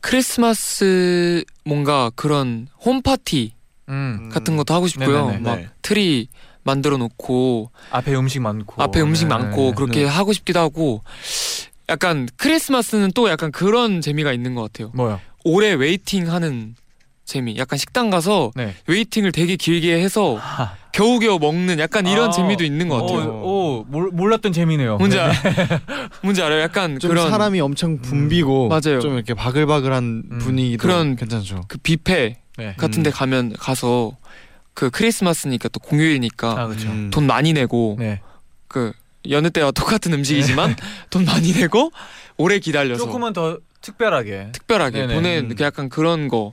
크리스마스 0.00 1.44
뭔가 1.64 2.10
그런 2.14 2.68
홈 2.80 3.02
파티 3.02 3.52
음. 3.88 4.30
같은 4.32 4.56
것도 4.56 4.72
하고 4.72 4.86
싶고요. 4.88 5.26
네네네. 5.26 5.38
막 5.40 5.56
네. 5.56 5.68
트리 5.82 6.28
만들어 6.62 6.96
놓고 6.96 7.70
앞에 7.90 8.14
음식 8.14 8.40
많고. 8.40 8.82
앞에 8.82 9.00
음식 9.02 9.26
네. 9.26 9.34
많고 9.34 9.72
그렇게 9.74 10.00
네. 10.02 10.06
하고 10.06 10.32
싶기도 10.32 10.60
하고 10.60 11.02
약간 11.90 12.28
크리스마스는 12.36 13.10
또 13.14 13.28
약간 13.28 13.50
그런 13.52 14.00
재미가 14.00 14.32
있는 14.32 14.54
것 14.54 14.62
같아요. 14.62 14.90
뭐요? 14.94 15.20
오래 15.44 15.72
waiting하는 15.72 16.74
재미. 17.24 17.56
약간 17.58 17.78
식당 17.78 18.10
가서 18.10 18.50
네. 18.56 18.74
waiting을 18.86 19.32
되게 19.32 19.56
길게 19.56 20.00
해서 20.02 20.34
하. 20.36 20.74
겨우겨우 20.92 21.38
먹는 21.38 21.78
약간 21.78 22.06
이런 22.06 22.28
아, 22.28 22.32
재미도 22.32 22.64
있는 22.64 22.88
것 22.88 23.02
같아요. 23.02 23.30
오, 23.30 23.80
오, 23.80 23.84
몰, 23.88 24.10
몰랐던 24.10 24.52
재미네요. 24.52 24.96
뭔지 24.98 25.16
네. 25.16 25.22
알아? 25.22 25.32
뭔지 26.22 26.42
알아요? 26.42 26.60
약간 26.60 26.98
좀 26.98 27.10
그런 27.10 27.30
사람이 27.30 27.60
엄청 27.60 28.00
붐비고 28.00 28.64
음, 28.64 28.68
맞아요. 28.68 29.00
좀 29.00 29.14
이렇게 29.14 29.34
바글바글한 29.34 30.22
음. 30.32 30.38
분위기도 30.38 30.82
그런- 30.82 31.14
괜찮죠. 31.16 31.62
그 31.68 31.78
뷔페 31.78 32.36
네. 32.58 32.74
같은 32.76 33.02
데 33.04 33.10
음. 33.10 33.12
가면 33.12 33.52
가서 33.58 34.16
그 34.74 34.90
크리스마스니까 34.90 35.68
또 35.68 35.78
공휴일이니까 35.80 36.50
아, 36.60 36.66
그렇죠. 36.66 36.88
음. 36.88 37.10
돈 37.12 37.26
많이 37.28 37.52
내고 37.52 37.96
네. 37.98 38.20
그 38.66 38.92
여느 39.28 39.50
때와 39.50 39.70
똑같은 39.72 40.12
음식이지만 40.12 40.76
돈 41.10 41.24
많이 41.24 41.52
내고 41.52 41.92
오래 42.36 42.58
기다려서 42.58 43.04
조금은 43.04 43.32
더 43.32 43.58
특별하게. 43.80 44.48
특별하게 44.52 45.00
네네. 45.02 45.14
보낸 45.14 45.50
음. 45.50 45.54
그 45.56 45.64
약간 45.64 45.88
그런 45.88 46.28
거. 46.28 46.52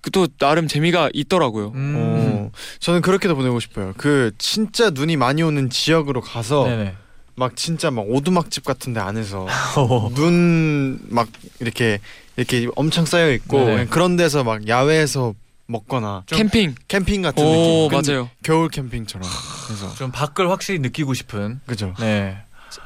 그또 0.00 0.26
나름 0.38 0.66
재미가 0.66 1.10
있더라고요. 1.12 1.72
음. 1.74 1.94
어, 1.96 2.50
저는 2.80 3.00
그렇게도 3.00 3.36
보내고 3.36 3.60
싶어요. 3.60 3.94
그 3.96 4.32
진짜 4.38 4.90
눈이 4.90 5.16
많이 5.16 5.42
오는 5.42 5.70
지역으로 5.70 6.20
가서 6.20 6.64
네네. 6.64 6.94
막 7.36 7.56
진짜 7.56 7.90
막 7.90 8.04
오두막집 8.08 8.64
같은데 8.64 9.00
안에서 9.00 9.46
어. 9.76 10.10
눈막 10.14 11.28
이렇게 11.60 12.00
이렇게 12.36 12.66
엄청 12.74 13.04
쌓여 13.06 13.30
있고 13.32 13.86
그런 13.90 14.16
데서 14.16 14.42
막 14.42 14.66
야외에서 14.66 15.34
먹거나 15.66 16.22
좀- 16.26 16.38
캠핑. 16.38 16.74
캠핑 16.88 17.22
같은 17.22 17.42
오 17.44 17.88
느낌. 17.90 18.12
맞아요. 18.14 18.30
겨울 18.42 18.68
캠핑처럼. 18.68 19.28
그래서 19.66 19.94
좀 19.94 20.10
밖을 20.12 20.50
확실히 20.50 20.78
느끼고 20.80 21.14
싶은. 21.14 21.60
그죠. 21.66 21.94
네. 21.98 22.38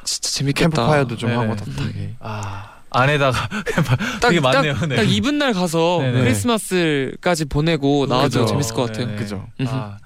진짜 0.05 0.31
재밌겠다. 0.31 0.69
캠프파이어도 0.71 1.17
좀 1.17 1.31
네네. 1.31 1.41
하고 1.43 1.57
따뜻하게. 1.57 2.15
아 2.21 2.75
안에다가 2.91 3.49
딱, 4.21 4.29
되게 4.29 4.41
많네요. 4.41 4.75
딱, 4.75 4.87
네. 4.87 4.97
딱 4.97 5.03
이분 5.03 5.39
날 5.39 5.53
가서 5.53 5.99
네네. 6.01 6.21
크리스마스까지 6.21 7.47
보내고 7.47 8.07
나와도. 8.07 8.47
재밌을 8.47 8.75
것 8.75 8.87
같아요. 8.87 9.07
네네. 9.07 9.19
그죠. 9.19 9.47
음흠. 9.61 9.71
아, 9.75 9.99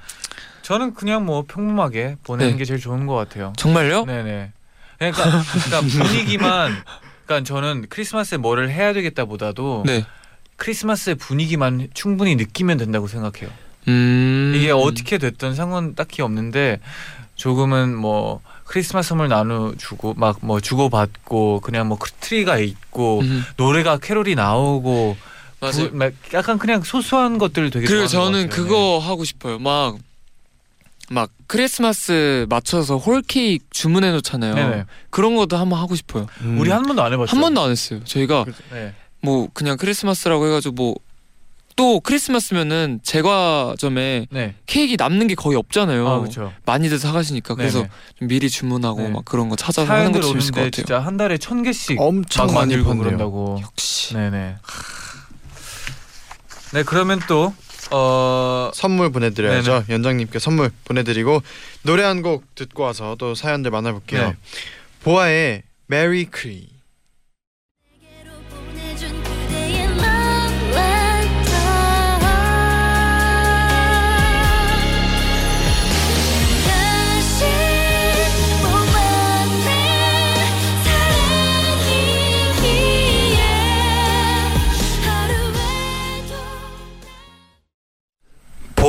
저는 0.63 0.95
그냥 0.95 1.27
뭐 1.27 1.45
평범하게 1.47 2.17
보내는 2.25 2.53
네. 2.53 2.59
게 2.59 2.65
제일 2.65 2.81
좋은 2.81 3.07
것 3.07 3.15
같아요. 3.15 3.53
정말요? 3.57 4.05
네네. 4.05 4.53
그러니까, 4.99 5.25
그러니까 5.25 5.81
분위기만. 5.99 6.83
그러니까 7.27 7.47
저는 7.49 7.87
크리스마스에 7.89 8.39
뭐를 8.39 8.71
해야 8.71 8.93
되겠다보다도 8.93 9.83
네. 9.87 10.05
크리스마스의 10.57 11.17
분위기만 11.17 11.89
충분히 11.95 12.37
느끼면 12.37 12.79
된다고 12.79 13.09
생각해요. 13.09 13.51
음. 13.89 14.53
이게 14.57 14.71
어떻게 14.71 15.19
됐든 15.19 15.55
상관 15.55 15.95
딱히 15.95 16.23
없는데 16.23 16.81
조금은 17.35 17.97
뭐 17.97 18.41
크리스마스 18.65 19.11
선물 19.11 19.29
나눠주고 19.29 20.15
막 20.15 20.39
뭐 20.41 20.61
주고받고 20.61 21.61
그냥 21.61 21.89
뭐 21.89 21.99
트리가 22.21 22.59
있고 22.59 23.21
음. 23.21 23.45
노래가 23.57 23.99
캐롤이 23.99 24.35
나오고 24.37 25.17
맞아요. 25.61 25.91
부- 25.91 25.97
막 25.97 26.13
약간 26.33 26.59
그냥 26.59 26.83
소소한 26.83 27.39
것들 27.39 27.71
되게 27.71 27.87
그리고 27.87 28.07
좋아하는 28.07 28.33
저는 28.33 28.49
것 28.49 28.51
같아요. 28.51 28.67
그거 28.67 28.99
하고 28.99 29.25
싶어요. 29.25 29.59
막. 29.59 29.99
막 31.11 31.31
크리스마스 31.47 32.47
맞춰서 32.49 32.97
홀 32.97 33.21
케이크 33.23 33.65
주문해 33.71 34.13
놓잖아요. 34.13 34.55
네. 34.55 34.63
네네. 34.67 34.85
그런 35.11 35.37
것도 35.37 35.57
한번 35.59 35.79
하고 35.79 35.95
싶어요. 35.95 36.27
음. 36.41 36.59
우리 36.59 36.71
한 36.71 36.85
번도 36.85 37.03
안 37.03 37.13
해봤죠. 37.13 37.31
한 37.37 37.41
번도 37.41 37.61
안 37.61 37.71
했어요. 37.71 38.01
저희가 38.05 38.47
네. 38.73 38.95
뭐 39.23 39.49
그냥 39.55 39.77
크리스마스라고 39.77 40.47
해가지고 40.47 40.75
뭐 40.75 40.95
또 41.77 42.01
크리스마스면은 42.01 43.01
제과점에 43.03 44.27
네. 44.31 44.55
케이크 44.67 44.95
남는 45.03 45.27
게 45.27 45.35
거의 45.35 45.57
없잖아요. 45.57 46.07
아 46.07 46.19
그렇죠. 46.21 46.53
많이들 46.67 46.99
사가시니까 46.99 47.55
그래서 47.55 47.79
네네. 47.79 47.91
좀 48.19 48.29
미리 48.29 48.51
주문하고 48.51 49.01
네. 49.01 49.09
막 49.09 49.25
그런 49.25 49.49
거 49.49 49.57
찾아서 49.57 49.91
하는 49.91 50.03
사연들 50.03 50.21
것도 50.21 50.33
재밌을 50.33 50.51
것 50.53 50.61
오는데 50.61 50.71
같아요. 50.71 50.85
진짜 50.87 51.01
한 51.01 51.17
달에 51.17 51.39
천 51.39 51.63
개씩 51.63 51.99
엄청 52.01 52.47
막 52.49 52.55
많이. 52.55 52.77
그런다고. 52.77 53.59
역시 53.63 54.15
네네. 54.15 54.57
네 56.75 56.83
그러면 56.85 57.21
또 57.29 57.55
어. 57.91 58.71
선물 58.75 59.11
보내드려야죠. 59.11 59.85
연장님께 59.89 60.39
선물 60.39 60.71
보내드리고 60.85 61.43
노래 61.83 62.03
한 62.05 62.23
곡 62.23 62.55
듣고 62.55 62.83
와서 62.83 63.17
또 63.19 63.35
사연들 63.35 63.71
만나볼게요. 63.71 64.29
네. 64.29 64.37
보아의 65.03 65.63
메리 65.87 66.27
크리. 66.27 66.69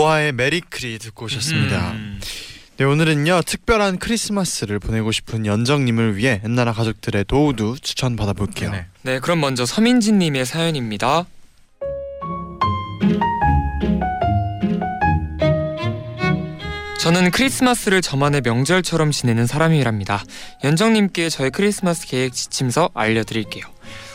보아의 0.04 0.34
Merry 0.34 0.60
Chri 0.60 1.00
듣고 1.00 1.26
오셨습니다. 1.26 1.92
음. 1.92 2.20
네 2.76 2.84
오늘은요 2.84 3.44
특별한 3.46 4.00
크리스마스를 4.00 4.78
보내고 4.80 5.14
싶은 5.14 5.46
연정님을 5.46 6.18
위해 6.18 6.42
엔나나 6.44 6.74
가족들의 6.74 7.24
도우도 7.26 7.78
추천 7.82 8.18
받아볼게요. 8.18 8.72
네네. 8.72 8.86
네, 9.04 9.20
그럼 9.20 9.40
먼저 9.40 9.66
서민진님의 9.66 10.46
사연입니다. 10.46 11.26
저는 17.00 17.32
크리스마스를 17.32 18.02
저만의 18.02 18.42
명절처럼 18.44 19.12
지내는 19.12 19.48
사람이랍니다. 19.48 20.24
연정님께 20.66 21.30
저의 21.30 21.52
크리스마스 21.52 22.08
계획 22.08 22.34
지침서 22.34 22.90
알려드릴게요. 22.94 23.66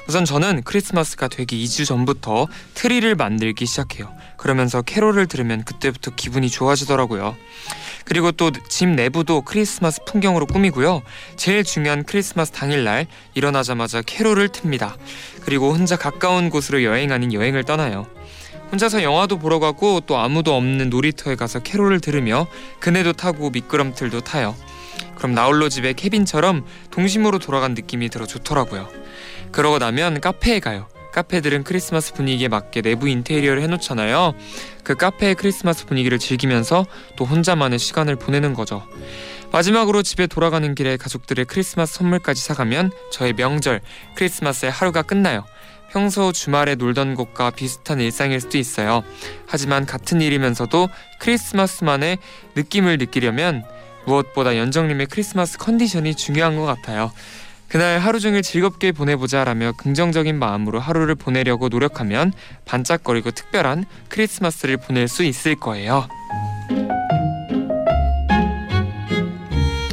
우선 0.09 0.25
저는 0.25 0.63
크리스마스가 0.63 1.29
되기 1.29 1.63
2주 1.63 1.85
전부터 1.85 2.47
트리를 2.73 3.15
만들기 3.15 3.67
시작해요. 3.67 4.11
그러면서 4.39 4.81
캐롤을 4.81 5.27
들으면 5.27 5.65
그때부터 5.65 6.13
기분이 6.17 6.49
좋아지더라고요. 6.49 7.37
그리고 8.07 8.33
또 8.33 8.51
집 8.69 8.89
내부도 8.89 9.43
크리스마스 9.43 10.03
풍경으로 10.07 10.47
꾸미고요. 10.47 11.03
제일 11.37 11.63
중요한 11.63 12.05
크리스마스 12.05 12.53
당일날 12.53 13.07
일어나자마자 13.35 14.01
캐롤을 14.01 14.49
틉니다. 14.49 14.95
그리고 15.43 15.75
혼자 15.75 15.97
가까운 15.97 16.49
곳으로 16.49 16.85
여행 16.85 17.13
아닌 17.13 17.35
여행을 17.35 17.65
떠나요. 17.65 18.07
혼자서 18.73 19.03
영화도 19.03 19.39
보러 19.39 19.59
가고 19.59 20.01
또 20.01 20.17
아무도 20.17 20.57
없는 20.57 20.89
놀이터에 20.89 21.37
가서 21.37 21.59
캐롤을 21.59 22.01
들으며 22.01 22.47
그네도 22.81 23.13
타고 23.13 23.51
미끄럼틀도 23.51 24.23
타요. 24.23 24.57
그럼 25.17 25.35
나홀로 25.35 25.69
집에 25.69 25.93
케빈처럼 25.93 26.65
동심으로 26.93 27.41
돌아간 27.41 27.75
느낌이 27.75 28.09
들어 28.09 28.25
좋더라고요. 28.25 28.89
그러고 29.53 29.79
나면 29.79 30.21
카페에 30.21 30.61
가요. 30.61 30.89
카페들은 31.13 31.65
크리스마스 31.65 32.13
분위기에 32.15 32.49
맞게 32.49 32.83
내부 32.83 33.09
인테리어를 33.09 33.63
해놓잖아요. 33.63 34.35
그 34.85 34.95
카페의 34.95 35.35
크리스마스 35.35 35.87
분위기를 35.87 36.19
즐기면서 36.19 36.87
또 37.17 37.25
혼자만의 37.25 37.79
시간을 37.79 38.17
보내는 38.17 38.55
거죠. 38.55 38.87
마지막으로 39.51 40.03
집에 40.03 40.27
돌아가는 40.27 40.75
길에 40.75 40.97
가족들의 40.97 41.47
크리스마스 41.47 41.95
선물까지 41.95 42.43
사가면 42.43 42.93
저의 43.11 43.33
명절 43.33 43.81
크리스마스의 44.15 44.71
하루가 44.71 45.03
끝나요. 45.03 45.45
평소 45.91 46.33
주말에 46.33 46.75
놀던 46.75 47.15
곳과 47.15 47.51
비슷한 47.51 47.99
일상일 48.01 48.41
수도 48.41 48.59
있어요. 48.59 49.03
하지만 49.47 49.87
같은 49.87 50.21
일이면서도 50.21 50.89
크리스마스만의 51.19 52.19
느낌을 52.55 52.99
느끼려면 52.99 53.65
무엇보다 54.05 54.57
연정님의 54.57 55.07
크리스마스 55.07 55.57
컨디션이 55.59 56.15
중요한 56.15 56.57
것 56.57 56.65
같아요. 56.65 57.11
그날 57.69 57.99
하루 57.99 58.19
종일 58.19 58.41
즐겁게 58.43 58.93
보내보자 58.93 59.45
라며 59.45 59.73
긍정적인 59.73 60.39
마음으로 60.39 60.81
하루를 60.81 61.15
보내려고 61.15 61.69
노력하면 61.69 62.33
반짝거리고 62.65 63.31
특별한 63.33 63.85
크리스마스를 64.09 64.79
보낼 64.79 65.07
수 65.07 65.23
있을 65.23 65.55
거예요. 65.55 66.09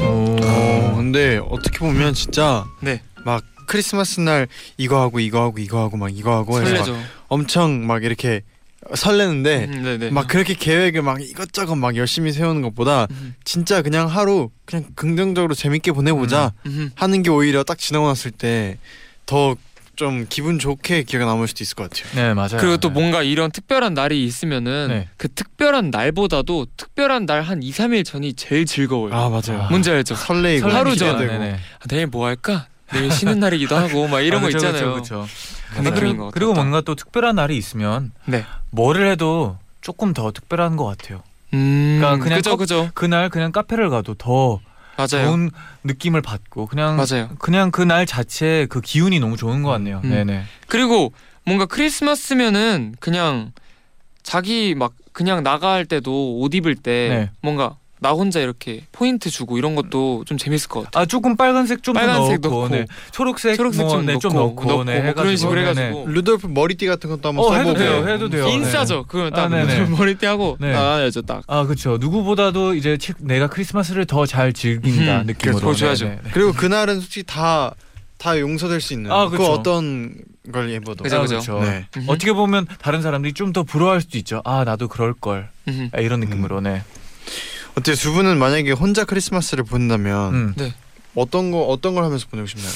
어, 0.02 0.94
근데 0.96 1.38
어떻게 1.50 1.80
보면 1.80 2.14
진짜 2.14 2.66
네. 2.82 3.02
막 3.26 3.44
크리스마스 3.68 4.22
날 4.22 4.48
이거 4.78 5.02
하고 5.02 5.20
이거 5.20 5.42
하고 5.42 5.58
이거 5.60 5.82
하고 5.82 5.98
막 5.98 6.16
이거 6.16 6.34
하고 6.34 6.62
해서 6.62 6.72
막 6.72 6.86
설레죠. 6.86 6.98
엄청 7.28 7.86
막 7.86 8.04
이렇게 8.04 8.44
설레는데 8.94 9.66
음, 9.66 9.84
네네. 9.84 10.10
막 10.12 10.28
그렇게 10.28 10.54
계획을 10.54 11.02
막 11.02 11.22
이것저것 11.22 11.76
막 11.76 11.96
열심히 11.96 12.32
세우는 12.32 12.62
것보다 12.62 13.08
음, 13.12 13.36
진짜 13.44 13.82
그냥 13.82 14.08
하루 14.08 14.50
그냥 14.66 14.86
긍정적으로 14.96 15.56
재밌게 15.56 15.92
보내보자 15.92 16.52
음, 16.68 16.92
하는 16.96 17.24
게 17.24 17.30
오히려 17.32 17.64
딱 17.64 17.78
지나고 17.78 18.08
났을 18.08 18.32
때 18.32 18.78
더 19.26 19.56
좀 19.96 20.26
기분 20.28 20.60
좋게 20.60 21.04
기억에 21.04 21.24
남을 21.26 21.48
수도 21.48 21.64
있을 21.64 21.76
것 21.76 21.90
같아요. 21.90 22.14
네 22.16 22.34
맞아요. 22.34 22.58
그리고 22.60 22.76
또 22.76 22.90
네. 22.90 22.94
뭔가 22.96 23.24
이런 23.24 23.50
특별한 23.50 23.94
날이 23.94 24.26
있으면은 24.26 24.88
네. 24.90 25.08
그 25.16 25.30
특별한 25.30 25.90
날보다도 25.90 26.68
특별한 26.76 27.26
날 27.26 27.42
한 27.44 27.64
2, 27.64 27.72
3일 27.72 28.04
전이 28.04 28.34
제일 28.34 28.66
즐거워요. 28.66 29.14
아 29.14 29.30
맞아요. 29.30 29.68
뭔지 29.70 29.90
알죠? 29.92 30.16
설레이고 30.16 30.68
하루 30.68 30.98
전. 30.98 31.16
아, 31.18 31.58
내일 31.88 32.08
뭐 32.08 32.26
할까? 32.28 32.68
내일 32.94 33.12
쉬는 33.12 33.40
날이기도 33.40 33.76
하고 33.76 34.08
막 34.08 34.22
이런 34.22 34.40
아, 34.40 34.42
거 34.42 34.48
그쵸, 34.48 34.58
있잖아요. 34.68 34.94
그쵸, 34.96 35.22
그쵸. 35.22 35.84
그 35.84 35.92
그리고, 35.94 36.26
것 36.26 36.32
그리고. 36.34 36.54
뭔가 36.54 36.82
또 36.82 36.96
특별한 36.96 37.36
날이 37.36 37.58
있으면 37.58 38.12
네. 38.26 38.46
뭐를 38.72 39.10
해도 39.10 39.58
조금 39.82 40.14
더 40.14 40.32
특별한 40.32 40.76
것 40.78 40.86
같아요. 40.86 41.22
음, 41.54 41.98
그러니까 42.00 42.24
그냥 42.24 42.42
컵- 42.42 42.58
그죠. 42.58 42.90
그날 42.94 43.30
그냥 43.30 43.52
카페를 43.52 43.90
가도 43.90 44.14
더 44.16 44.60
맞아요. 44.98 45.26
좋은 45.28 45.52
느낌을 45.84 46.22
받고 46.22 46.68
그냥 46.68 46.96
맞아요. 46.98 47.30
그냥 47.40 47.72
그 47.72 47.82
날 47.84 48.06
자체 48.06 48.66
그 48.70 48.82
기운이 48.82 49.20
너무 49.20 49.36
좋은 49.38 49.62
것 49.64 49.70
같네요. 49.72 50.02
음. 50.04 50.10
네네. 50.10 50.44
그리고 50.68 51.12
뭔가 51.46 51.66
크리스마스면은 51.66 52.96
그냥 53.00 53.52
자기 54.24 54.74
막 54.76 54.94
그냥 55.12 55.44
나갈 55.44 55.86
때도 55.86 56.40
옷 56.40 56.54
입을 56.56 56.76
때 56.76 57.08
네. 57.10 57.32
뭔가 57.42 57.78
나 58.02 58.12
혼자 58.12 58.40
이렇게 58.42 58.84
포인트 58.92 59.30
주고 59.30 59.58
이런 59.58 59.74
것도 59.76 60.26
좀 60.26 60.38
재밌을 60.38 60.68
것 60.70 60.84
같아요. 60.84 61.02
아 61.02 61.06
조금 61.06 61.38
빨간색 61.38 61.82
좀 61.82 61.94
빨간색 61.94 62.42
넣고, 62.42 62.64
넣고, 62.64 62.70
네. 62.76 62.86
초록색, 63.12 63.56
초록색 63.56 63.82
뭐, 63.84 63.90
좀 63.90 64.06
네, 64.06 64.14
넣고, 64.14 64.20
좀 64.20 64.34
넣고, 64.34 64.66
넣고 64.66 64.84
네, 64.84 65.02
뭐 65.02 65.14
그런 65.14 65.28
해가지고, 65.30 65.36
식으로. 65.38 65.62
해가지고 65.62 66.06
루돌프 66.10 66.48
머리띠 66.48 66.86
같은 66.88 67.10
것도 67.10 67.30
한번 67.30 67.46
어, 67.46 67.50
써보고 67.54 67.70
해도 67.70 67.80
돼요, 67.80 68.08
해도 68.08 68.30
돼요. 68.30 68.48
인싸죠. 68.50 69.06
그러면 69.08 69.32
딱 69.34 69.46
아, 69.46 69.48
네네. 69.48 69.86
머리띠 69.90 70.26
하고 70.26 70.58
네. 70.60 70.72
나가야죠 70.74 71.22
딱. 71.22 71.44
아 71.48 71.64
그렇죠. 71.64 71.98
누구보다도 71.98 72.76
이제 72.76 72.98
치- 72.98 73.14
내가 73.20 73.48
크리스마스를 73.48 74.06
더 74.06 74.26
잘 74.26 74.52
즐긴다 74.54 75.22
음, 75.22 75.26
느낌으로. 75.28 75.60
그거 75.60 75.74
줘야죠. 75.74 76.06
네네. 76.06 76.22
그리고 76.34 76.52
그날은 76.52 77.00
솔직히 77.00 77.24
다다 77.26 78.40
용서될 78.40 78.82
수 78.82 78.94
있는 78.94 79.12
아, 79.12 79.30
그. 79.30 79.44
어떤 79.46 80.16
걸 80.52 80.70
입어도 80.70 81.04
그죠, 81.04 81.18
아, 81.18 81.22
그죠. 81.22 81.60
네. 81.62 81.88
어떻게 82.08 82.34
보면 82.34 82.68
다른 82.80 83.02
사람들이 83.02 83.34
좀 83.34 83.52
더 83.54 83.64
부러워할 83.64 84.02
수도 84.02 84.18
있죠. 84.18 84.42
아 84.44 84.64
나도 84.66 84.88
그럴 84.90 85.14
걸. 85.14 85.50
아, 85.94 86.00
이런 86.02 86.20
느낌으로 86.20 86.60
네. 86.62 86.84
어때 87.78 87.94
두 87.94 88.14
분은 88.14 88.38
만약에 88.40 88.72
혼자 88.72 89.04
크리스마스를 89.04 89.64
보낸다면 89.64 90.34
음. 90.34 90.56
어떤 91.16 91.52
거 91.52 91.64
어떤 91.64 91.94
걸 91.96 92.04
하면서 92.04 92.26
보내고 92.30 92.48
싶나요? 92.48 92.72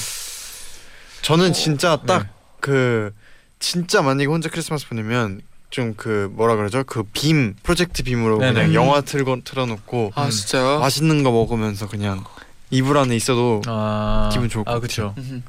저는 1.21 1.53
진짜 1.53 1.97
딱 2.05 2.23
네. 2.23 2.29
그 2.59 3.13
진짜 3.59 4.01
만약에 4.01 4.25
혼자 4.27 4.49
크리스마스 4.49 4.87
보내면 4.87 5.41
좀 5.69 5.93
그 5.95 6.31
뭐라 6.33 6.55
그러죠? 6.55 6.83
그 6.83 7.03
빔 7.13 7.55
프로젝트 7.61 8.01
빔으로 8.03 8.39
네네. 8.39 8.53
그냥 8.53 8.73
영화 8.73 9.01
틀고 9.01 9.41
틀어놓고 9.43 10.13
아 10.15 10.25
음. 10.25 10.29
진짜요? 10.31 10.79
맛있는 10.79 11.23
거 11.23 11.31
먹으면서 11.31 11.87
그냥 11.87 12.23
이불 12.71 12.97
안에 12.97 13.15
있어도 13.15 13.61
아 13.67 14.29
기분 14.33 14.49
좋을 14.49 14.63
것아 14.65 14.79
그렇죠. 14.79 15.13
음흠. 15.17 15.41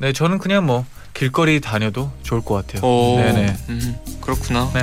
네 0.00 0.12
저는 0.12 0.38
그냥 0.38 0.64
뭐 0.66 0.86
길거리 1.14 1.60
다녀도 1.60 2.10
좋을 2.22 2.42
것 2.42 2.54
같아요. 2.54 2.82
오, 2.88 3.16
네네. 3.16 3.56
음흠. 3.68 3.94
그렇구나. 4.20 4.70
네. 4.74 4.82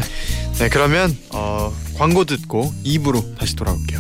네 0.60 0.70
그러면 0.70 1.16
어, 1.34 1.74
광고 1.98 2.26
듣고 2.26 2.74
2부로 2.86 3.38
다시 3.38 3.56
돌아올게요. 3.56 4.00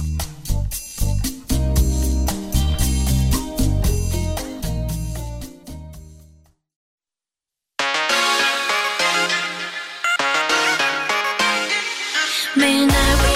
매일 12.58 12.88
날 12.88 13.29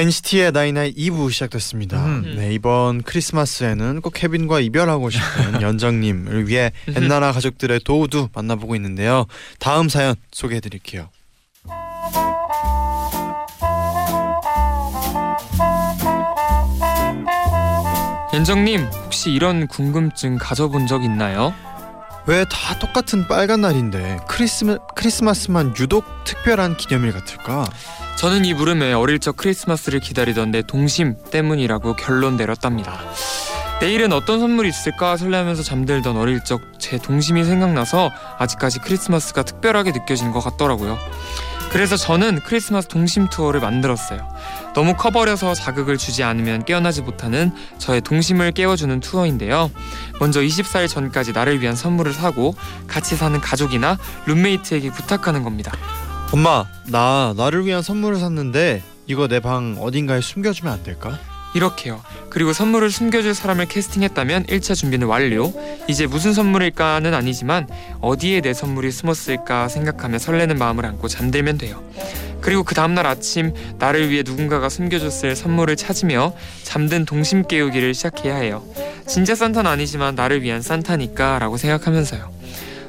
NCT의 0.00 0.52
나이나이 0.52 0.94
2부 0.94 1.30
시작됐습니다. 1.30 2.02
음. 2.06 2.34
네 2.36 2.54
이번 2.54 3.02
크리스마스에는 3.02 4.00
꼭 4.00 4.14
케빈과 4.14 4.60
이별하고 4.60 5.10
싶은 5.10 5.20
연정님을 5.60 6.48
위해 6.48 6.72
엔나나 6.88 7.32
가족들의 7.32 7.80
도우도 7.80 8.30
만나보고 8.32 8.74
있는데요. 8.76 9.26
다음 9.58 9.90
사연 9.90 10.14
소개해드릴게요. 10.32 11.10
연정님 18.32 18.84
혹시 19.04 19.30
이런 19.32 19.66
궁금증 19.66 20.38
가져본 20.38 20.86
적 20.86 21.04
있나요? 21.04 21.52
왜 22.26 22.44
다 22.44 22.78
똑같은 22.78 23.26
빨간 23.26 23.62
날인데 23.62 24.20
크리스마, 24.28 24.76
크리스마스만 24.94 25.74
유독 25.80 26.04
특별한 26.24 26.76
기념일 26.76 27.12
같을까? 27.12 27.66
저는 28.16 28.44
이 28.44 28.54
물음에 28.54 28.92
어릴 28.92 29.18
적 29.18 29.36
크리스마스를 29.36 30.00
기다리던 30.00 30.50
내 30.50 30.62
동심 30.62 31.16
때문이라고 31.30 31.96
결론 31.96 32.36
내렸답니다. 32.36 33.00
내일은 33.80 34.12
어떤 34.12 34.40
선물이 34.40 34.68
있을까 34.68 35.16
설레하면서 35.16 35.62
잠들던 35.62 36.16
어릴 36.16 36.44
적 36.44 36.60
제 36.78 36.98
동심이 36.98 37.44
생각나서 37.44 38.10
아직까지 38.38 38.80
크리스마스가 38.80 39.42
특별하게 39.44 39.92
느껴지는 39.92 40.32
것 40.32 40.40
같더라고요. 40.40 40.98
그래서 41.70 41.96
저는 41.96 42.40
크리스마스 42.44 42.88
동심 42.88 43.28
투어를 43.28 43.60
만들었어요. 43.60 44.26
너무 44.74 44.94
커버려서 44.94 45.54
자극을 45.54 45.98
주지 45.98 46.22
않으면 46.22 46.64
깨어나지 46.64 47.02
못하는 47.02 47.52
저의 47.78 48.00
동심을 48.00 48.52
깨워주는 48.52 49.00
투어인데요. 49.00 49.70
먼저 50.20 50.40
24일 50.40 50.88
전까지 50.88 51.32
나를 51.32 51.60
위한 51.60 51.74
선물을 51.74 52.12
사고 52.12 52.54
같이 52.86 53.16
사는 53.16 53.38
가족이나 53.40 53.98
룸메이트에게 54.26 54.90
부탁하는 54.90 55.42
겁니다. 55.42 55.72
엄마 56.32 56.64
나 56.86 57.34
나를 57.36 57.66
위한 57.66 57.82
선물을 57.82 58.18
샀는데 58.20 58.82
이거 59.06 59.26
내 59.26 59.40
방 59.40 59.76
어딘가에 59.80 60.20
숨겨주면 60.20 60.72
안 60.72 60.82
될까? 60.84 61.18
이렇게요. 61.54 62.02
그리고 62.28 62.52
선물을 62.52 62.90
숨겨줄 62.90 63.34
사람을 63.34 63.66
캐스팅했다면 63.66 64.46
1차 64.46 64.74
준비는 64.74 65.06
완료. 65.06 65.52
이제 65.88 66.06
무슨 66.06 66.32
선물일까는 66.32 67.12
아니지만 67.12 67.68
어디에 68.00 68.40
내 68.40 68.54
선물이 68.54 68.90
숨었을까 68.92 69.68
생각하며 69.68 70.18
설레는 70.18 70.58
마음을 70.58 70.86
안고 70.86 71.08
잠들면 71.08 71.58
돼요. 71.58 71.82
그리고 72.40 72.62
그 72.62 72.74
다음날 72.74 73.06
아침 73.06 73.52
나를 73.78 74.10
위해 74.10 74.22
누군가가 74.24 74.68
숨겨줬을 74.68 75.36
선물을 75.36 75.76
찾으며 75.76 76.34
잠든 76.62 77.04
동심 77.04 77.46
깨우기를 77.46 77.94
시작해야 77.94 78.36
해요. 78.36 78.64
진짜 79.06 79.34
산타는 79.34 79.70
아니지만 79.70 80.14
나를 80.14 80.42
위한 80.42 80.62
산타니까 80.62 81.38
라고 81.38 81.56
생각하면서요. 81.56 82.40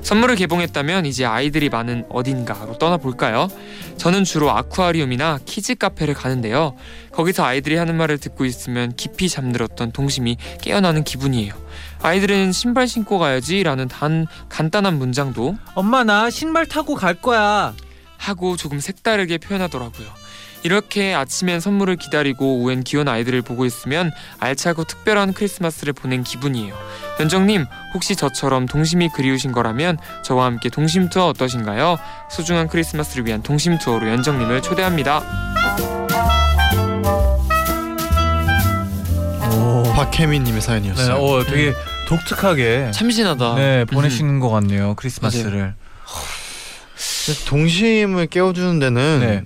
선물을 0.01 0.35
개봉했다면 0.35 1.05
이제 1.05 1.25
아이들이 1.25 1.69
많은 1.69 2.05
어딘가로 2.09 2.77
떠나볼까요? 2.79 3.49
저는 4.01 4.23
주로 4.23 4.49
아쿠아리움이나 4.49 5.37
키즈 5.45 5.75
카페를 5.75 6.15
가는데요. 6.15 6.75
거기서 7.11 7.45
아이들이 7.45 7.75
하는 7.75 7.97
말을 7.97 8.17
듣고 8.17 8.45
있으면 8.45 8.95
깊이 8.95 9.29
잠들었던 9.29 9.91
동심이 9.91 10.37
깨어나는 10.59 11.03
기분이에요. 11.03 11.53
아이들은 12.01 12.51
신발 12.51 12.87
신고 12.87 13.19
가야지라는 13.19 13.89
단 13.89 14.25
간단한 14.49 14.97
문장도 14.97 15.55
엄마 15.75 16.03
나 16.03 16.31
신발 16.31 16.65
타고 16.65 16.95
갈 16.95 17.13
거야. 17.13 17.75
하고 18.17 18.57
조금 18.57 18.79
색다르게 18.79 19.37
표현하더라고요. 19.37 20.20
이렇게 20.63 21.13
아침엔 21.13 21.59
선물을 21.59 21.95
기다리고 21.95 22.57
오후엔 22.57 22.83
귀여운 22.83 23.07
아이들을 23.07 23.41
보고 23.41 23.65
있으면 23.65 24.11
알차고 24.39 24.83
특별한 24.83 25.33
크리스마스를 25.33 25.93
보낸 25.93 26.23
기분이에요. 26.23 26.75
연정님 27.19 27.65
혹시 27.93 28.15
저처럼 28.15 28.67
동심이 28.67 29.09
그리우신 29.09 29.51
거라면 29.51 29.97
저와 30.23 30.45
함께 30.45 30.69
동심 30.69 31.09
투어 31.09 31.27
어떠신가요? 31.27 31.97
소중한 32.29 32.67
크리스마스를 32.67 33.25
위한 33.25 33.41
동심 33.41 33.77
투어로 33.79 34.07
연정님을 34.07 34.61
초대합니다. 34.61 35.23
오. 39.51 39.83
박혜민님의 39.93 40.61
네, 40.61 40.65
사연이었어요. 40.65 41.15
어, 41.15 41.43
되게 41.43 41.73
독특하게 42.07 42.91
참신하다. 42.91 43.55
네, 43.55 43.85
보내시는 43.85 44.39
것 44.39 44.49
같네요. 44.49 44.95
크리스마스를. 44.95 45.73
동심을 47.47 48.27
깨워주는 48.27 48.79
데는 48.79 49.19
네. 49.19 49.43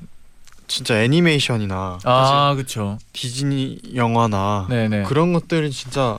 진짜 0.68 1.02
애니메이션이나 1.02 2.00
아, 2.04 2.54
그렇죠. 2.56 2.98
디즈니 3.14 3.80
영화나 3.96 4.68
네, 4.70 4.88
네. 4.88 5.04
그런 5.04 5.34
것들은 5.34 5.72
진짜 5.72 6.18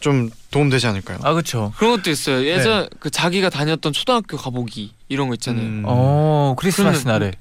좀 0.00 0.30
도움 0.50 0.68
되지 0.68 0.86
않을까요? 0.86 1.18
아, 1.22 1.32
그렇죠. 1.32 1.72
그런 1.76 1.96
것도 1.96 2.10
있어요. 2.10 2.44
예전 2.44 2.88
그 3.00 3.10
자기가 3.10 3.48
다녔던 3.50 3.92
초등학교 3.92 4.36
가보기 4.36 4.92
이런 5.08 5.28
거 5.28 5.34
있잖아요. 5.34 5.64
음. 5.64 5.82
어, 5.86 6.54
크리스마스 6.58 7.06
날에. 7.08 7.32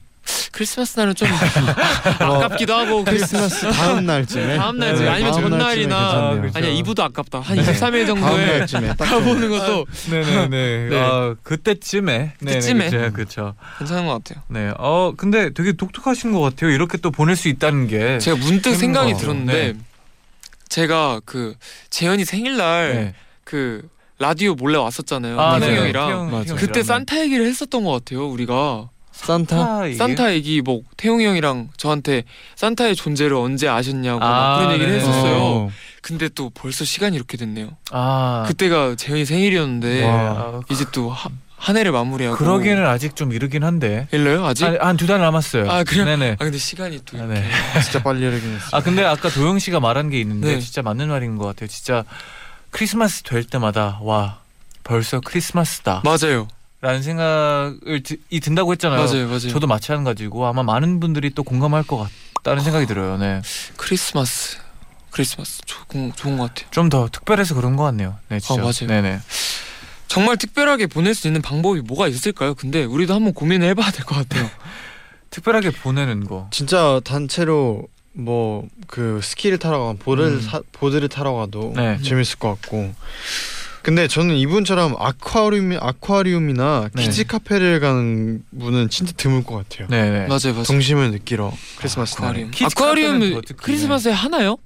크리스마스 0.51 0.99
날은 0.99 1.15
좀 1.15 1.27
아깝기도 2.19 2.73
하고 2.73 3.03
크리스마스 3.03 3.69
다음 3.71 4.05
날쯤에 4.05 4.57
다음 4.57 4.77
날쯤에 4.77 5.05
네, 5.05 5.11
아니면 5.11 5.31
다음 5.31 5.49
전날이나 5.49 5.95
날쯤에 5.95 6.11
괜찮네요. 6.11 6.41
그렇죠. 6.41 6.57
아니야 6.57 6.71
이부도 6.71 7.03
아깝다. 7.03 7.39
한 7.39 7.57
네. 7.57 7.63
23일 7.63 8.05
다음 8.05 8.19
정도에 8.21 8.59
날쯤에 8.59 8.95
딱 8.95 9.05
가보는 9.05 9.49
것도 9.49 9.85
네네네. 10.09 10.89
네. 10.89 10.99
아, 10.99 11.35
그때쯤에. 11.43 12.33
그때쯤에. 12.39 12.89
네, 12.89 13.09
그렇죠. 13.11 13.55
괜찮은 13.79 14.05
것 14.05 14.23
같아요. 14.23 14.43
네. 14.47 14.71
어, 14.77 15.13
근데 15.15 15.53
되게 15.53 15.73
독특하신 15.73 16.31
것 16.33 16.41
같아요. 16.41 16.71
이렇게 16.71 16.97
또 16.97 17.11
보낼 17.11 17.35
수 17.35 17.47
있다는 17.47 17.87
게. 17.87 18.19
제가 18.19 18.37
문득 18.37 18.75
생각이. 18.75 19.13
들었는데 19.15 19.73
네. 19.73 19.79
제가 20.69 21.21
그 21.25 21.55
재현이 21.89 22.25
생일날 22.25 22.93
네. 22.93 23.13
그 23.43 23.87
라디오 24.19 24.53
몰래 24.55 24.77
왔었잖아요. 24.77 25.39
아, 25.39 25.59
네. 25.59 25.75
형이랑. 25.77 26.29
태용 26.43 26.55
그때 26.55 26.81
산타 26.83 27.19
얘기를 27.21 27.45
했었던 27.45 27.83
것 27.83 27.91
같아요. 27.91 28.27
우리가 28.27 28.89
산타? 29.25 29.93
산타 29.97 30.33
얘기 30.33 30.61
뭐 30.61 30.81
태용이 30.97 31.25
형이랑 31.25 31.69
저한테 31.77 32.23
산타의 32.55 32.95
존재를 32.95 33.35
언제 33.35 33.67
아셨냐고 33.67 34.19
막 34.19 34.27
아, 34.27 34.57
그런 34.59 34.73
얘기를 34.73 34.91
네. 34.91 34.97
했었어요. 34.99 35.35
어. 35.41 35.69
근데 36.01 36.27
또 36.29 36.49
벌써 36.53 36.83
시간이 36.85 37.15
이렇게 37.15 37.37
됐네요. 37.37 37.69
아. 37.91 38.43
그때가 38.47 38.95
재현이 38.95 39.25
생일이었는데 39.25 40.05
와. 40.05 40.13
아, 40.13 40.61
이제 40.69 40.85
또한 40.91 41.77
해를 41.77 41.93
마무리하고 41.93 42.35
그러기에는 42.37 42.85
아직 42.85 43.15
좀 43.15 43.31
이르긴 43.31 43.63
한데. 43.63 44.07
일러요 44.11 44.45
아직? 44.45 44.65
한 44.65 44.97
두 44.97 45.07
달 45.07 45.21
남았어요. 45.21 45.71
아, 45.71 45.83
그래요? 45.85 46.03
네네. 46.03 46.31
아 46.33 46.43
근데 46.43 46.57
시간이 46.57 46.99
또 47.05 47.17
아, 47.17 47.21
이렇게 47.23 47.39
네. 47.39 47.49
진짜 47.81 48.03
빨리 48.03 48.19
이러긴 48.21 48.55
했어요. 48.55 48.69
아 48.73 48.81
근데 48.81 49.05
아까 49.05 49.29
도영 49.29 49.59
씨가 49.59 49.79
말한 49.79 50.09
게 50.09 50.19
있는데 50.19 50.55
네. 50.55 50.59
진짜 50.59 50.81
맞는 50.81 51.07
말인 51.07 51.37
것 51.37 51.45
같아요. 51.45 51.67
진짜 51.69 52.03
크리스마스 52.71 53.23
될 53.23 53.45
때마다 53.45 53.99
와 54.01 54.39
벌써 54.83 55.21
크리스마스다. 55.21 56.01
맞아요, 56.03 56.49
라는 56.83 57.01
생각을 57.01 58.03
드, 58.03 58.17
이 58.29 58.41
든다고 58.41 58.73
했잖아요. 58.73 58.99
맞아요, 59.05 59.27
맞아요. 59.27 59.39
저도 59.47 59.67
마찬가지고 59.67 60.45
아마 60.47 60.63
많은 60.63 60.99
분들이 60.99 61.29
또 61.29 61.41
공감할 61.43 61.83
것 61.83 62.09
같다는 62.33 62.61
생각이 62.61 62.85
들어요. 62.87 63.15
네. 63.17 63.41
크리스마스, 63.77 64.57
크리스마스 65.09 65.61
좋은 65.65 66.11
좋은 66.13 66.37
것 66.37 66.49
같아요. 66.53 66.69
좀 66.71 66.89
더 66.89 67.07
특별해서 67.09 67.55
그런 67.55 67.77
것 67.77 67.83
같네요. 67.83 68.17
네, 68.27 68.41
진짜. 68.41 68.55
아, 68.61 68.65
맞아요. 68.65 68.87
네네. 68.87 69.19
정말 70.09 70.35
특별하게 70.35 70.87
보낼 70.87 71.15
수 71.15 71.27
있는 71.27 71.41
방법이 71.41 71.79
뭐가 71.79 72.09
있을까요? 72.09 72.53
근데 72.53 72.83
우리도 72.83 73.13
한번 73.13 73.33
고민을 73.33 73.65
해봐야 73.69 73.89
될 73.91 74.03
것 74.05 74.15
같아요. 74.15 74.49
특별하게 75.31 75.71
보내는 75.71 76.25
거. 76.27 76.49
진짜 76.51 76.99
단체로 77.05 77.87
뭐 78.11 78.67
그 78.87 79.21
스키를 79.23 79.57
타러 79.57 79.79
가고 79.79 79.97
보드를 79.99 80.33
음. 80.33 80.41
사, 80.41 80.61
보드를 80.73 81.07
타러 81.07 81.31
가도 81.33 81.71
네. 81.77 81.97
재밌을 82.01 82.37
것 82.39 82.49
같고. 82.61 82.93
근데 83.83 84.07
저는 84.07 84.35
이분처럼 84.37 84.95
아쿠아리움 84.97 85.77
아쿠아리움이나 85.79 86.89
네. 86.93 87.03
키즈 87.03 87.25
카페를 87.25 87.81
가는 87.81 88.41
분은 88.57 88.89
진짜 88.89 89.11
드물 89.17 89.43
것 89.43 89.55
같아요. 89.57 89.87
네 89.89 90.09
네. 90.09 90.19
맞아요, 90.27 90.53
맞아요. 90.53 90.63
동심을 90.63 91.11
느끼러 91.11 91.51
크리스마스 91.77 92.15
날에. 92.21 92.27
아쿠아리움. 92.29 92.51
키즈 92.51 92.65
아쿠아리움 92.65 93.19
더 93.33 93.41
크리스마스에 93.57 94.13
하나요? 94.13 94.57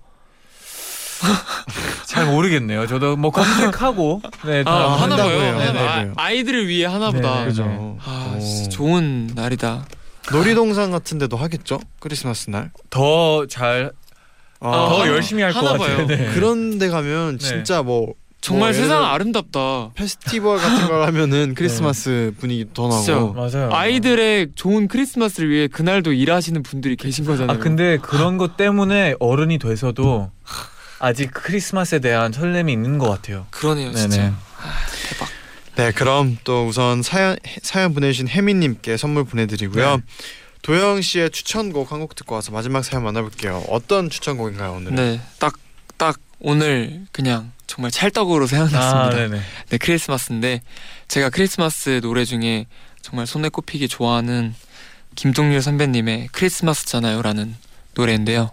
잘 2.06 2.27
모르겠네요. 2.27 2.86
저도 2.86 3.15
뭐 3.17 3.32
검색하고 3.34 4.21
네, 4.45 4.63
다 4.63 4.71
아, 4.71 5.01
하나 5.01 5.15
봐요. 5.15 5.58
네, 5.58 5.73
봐. 5.73 6.03
네. 6.03 6.12
아, 6.15 6.23
아이들을 6.23 6.67
위해 6.67 6.86
하나 6.86 7.10
보다. 7.10 7.39
네, 7.39 7.45
그죠. 7.47 7.97
아, 8.06 8.36
오. 8.38 8.39
진짜 8.39 8.69
좋은 8.69 9.32
날이다. 9.34 9.88
놀이동산 10.32 10.91
같은 10.91 11.17
데도 11.17 11.38
하겠죠? 11.38 11.80
크리스마스 11.99 12.51
날. 12.51 12.69
더잘 12.91 13.91
아, 14.60 14.67
아, 14.69 14.71
더 14.89 14.99
하나- 15.01 15.08
열심히 15.12 15.41
할것 15.41 15.63
하나 15.63 15.77
같아요. 15.77 16.06
네. 16.06 16.32
그런 16.36 16.77
데 16.77 16.89
가면 16.89 17.39
네. 17.39 17.43
진짜 17.47 17.82
뭐 17.82 18.13
정말 18.48 18.74
뭐 18.74 18.82
세상 18.82 19.04
아름답다. 19.06 19.92
페스티벌 19.96 20.58
같은 20.58 20.88
거 20.88 21.00
가면은 21.00 21.54
크리스마스 21.56 22.34
분위기 22.40 22.66
더 22.74 22.84
나고. 22.88 23.02
진짜. 23.04 23.20
맞아요. 23.60 23.70
아이들의 23.74 24.50
좋은 24.56 24.88
크리스마스를 24.88 25.50
위해 25.50 25.68
그날도 25.68 26.14
일하시는 26.14 26.64
분들이 26.64 26.96
계신 26.96 27.26
거잖아요. 27.26 27.58
아 27.58 27.60
근데 27.60 27.98
그런 27.98 28.38
것 28.38 28.58
때문에 28.58 29.16
어른이 29.20 29.60
돼서도 29.60 30.32
아직 31.00 31.32
크리스마스에 31.34 32.00
대한 32.00 32.32
설렘이 32.32 32.72
있는 32.72 32.98
것 32.98 33.10
같아요. 33.10 33.46
그러네요, 33.52 33.92
네네. 33.92 34.10
진짜. 34.10 34.34
대박. 35.10 35.28
네, 35.76 35.92
그럼 35.92 36.38
또 36.44 36.66
우선 36.68 37.04
사연 37.04 37.38
사연 37.62 37.94
보내주신 37.94 38.28
혜민님께 38.28 38.98
선물 38.98 39.24
보내드리고요. 39.26 39.98
네. 39.98 40.02
도영 40.64 41.02
씨의 41.02 41.30
추천곡 41.30 41.92
한 41.92 42.00
곡 42.00 42.16
듣고 42.16 42.36
와서 42.36 42.52
마지막 42.52 42.84
사연 42.84 43.04
만나볼게요. 43.04 43.64
어떤 43.70 44.10
추천곡인가요 44.10 44.74
오늘? 44.74 44.96
네, 44.96 45.22
딱 45.40 45.54
딱 45.98 46.20
오늘 46.40 47.06
그냥 47.12 47.52
정말 47.67 47.91
찰떡으로 47.91 48.47
생각났습니다. 48.47 49.08
아, 49.08 49.10
네네. 49.10 49.41
네, 49.69 49.77
크리스마스인데 49.77 50.62
제가 51.08 51.30
크리스마스 51.30 51.99
노래 52.01 52.25
중에 52.25 52.65
정말 53.01 53.27
손에 53.27 53.49
꼽히게 53.49 53.88
좋아하는 53.88 54.56
김동률 55.15 55.62
선배님의 55.62 56.30
크리스마스잖아요라는 56.32 57.56
노래인데요. 57.93 58.51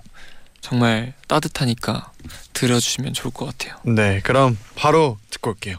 정말 0.61 1.12
따뜻하니까 1.29 2.11
들어주시면 2.55 3.12
좋을 3.12 3.33
것 3.33 3.46
같아요. 3.46 3.79
네, 3.85 4.20
그럼 4.22 4.59
바로 4.74 5.18
듣고 5.31 5.50
올게요. 5.50 5.77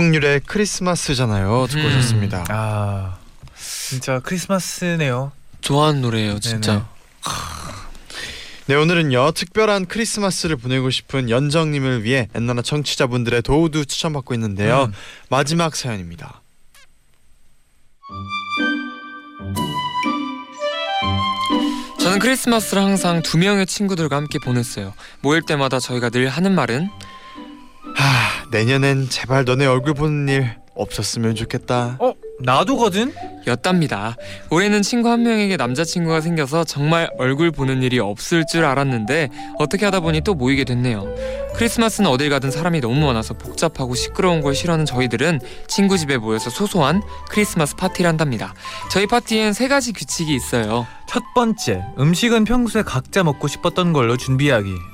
김동률의 0.00 0.40
크리스마스잖아요. 0.46 1.66
듣고 1.68 1.82
음. 1.82 1.86
오셨습니다. 1.86 2.44
아 2.48 3.18
진짜 3.56 4.18
크리스마스네요. 4.20 5.32
좋아하는 5.60 6.00
노래예요, 6.00 6.40
진짜. 6.40 6.86
네, 8.64 8.76
오늘은요 8.76 9.32
특별한 9.32 9.86
크리스마스를 9.86 10.56
보내고 10.56 10.88
싶은 10.90 11.28
연정님을 11.28 12.02
위해 12.04 12.28
엔나나 12.34 12.62
청취자분들의 12.62 13.42
도우도 13.42 13.84
추천받고 13.84 14.32
있는데요. 14.34 14.84
음. 14.84 14.92
마지막 15.28 15.76
사연입니다. 15.76 16.40
저는 22.00 22.20
크리스마스를 22.20 22.82
항상 22.82 23.20
두 23.22 23.36
명의 23.36 23.66
친구들과 23.66 24.16
함께 24.16 24.38
보냈어요. 24.38 24.94
모일 25.20 25.42
때마다 25.42 25.78
저희가 25.78 26.08
늘 26.08 26.28
하는 26.28 26.54
말은 26.54 26.88
하, 27.96 28.39
내년엔 28.50 29.08
제발 29.08 29.44
너네 29.44 29.66
얼굴 29.66 29.94
보는 29.94 30.28
일 30.28 30.50
없었으면 30.74 31.34
좋겠다. 31.34 31.96
어 31.98 32.14
나도거든. 32.40 33.12
였답니다. 33.46 34.16
올해는 34.50 34.82
친구 34.82 35.10
한 35.10 35.22
명에게 35.22 35.56
남자친구가 35.56 36.20
생겨서 36.20 36.64
정말 36.64 37.10
얼굴 37.18 37.50
보는 37.50 37.82
일이 37.82 37.98
없을 37.98 38.46
줄 38.46 38.64
알았는데 38.64 39.28
어떻게 39.58 39.84
하다 39.84 40.00
보니 40.00 40.22
또 40.22 40.34
모이게 40.34 40.64
됐네요. 40.64 41.06
크리스마스는 41.54 42.08
어딜 42.08 42.30
가든 42.30 42.50
사람이 42.50 42.80
너무 42.80 43.06
많아서 43.06 43.34
복잡하고 43.34 43.94
시끄러운 43.94 44.40
걸 44.40 44.54
싫어하는 44.54 44.86
저희들은 44.86 45.40
친구 45.66 45.98
집에 45.98 46.16
모여서 46.16 46.48
소소한 46.48 47.02
크리스마스 47.28 47.76
파티를 47.76 48.08
한답니다. 48.08 48.54
저희 48.90 49.06
파티엔 49.06 49.52
세 49.52 49.68
가지 49.68 49.92
규칙이 49.92 50.34
있어요. 50.34 50.86
첫 51.06 51.22
번째 51.34 51.84
음식은 51.98 52.44
평소에 52.44 52.82
각자 52.82 53.22
먹고 53.22 53.48
싶었던 53.48 53.92
걸로 53.92 54.16
준비하기. 54.16 54.89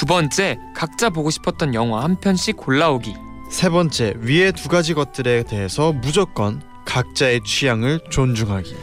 두 0.00 0.06
번째, 0.06 0.58
각자 0.74 1.10
보고 1.10 1.28
싶었던 1.28 1.74
영화 1.74 2.02
한 2.02 2.18
편씩 2.18 2.56
골라오기. 2.56 3.14
세 3.50 3.68
번째, 3.68 4.14
위에 4.20 4.50
두 4.50 4.70
가지 4.70 4.94
것들에 4.94 5.42
대해서 5.42 5.92
무조건 5.92 6.62
각자의 6.86 7.42
취향을 7.44 8.00
존중하기. 8.08 8.74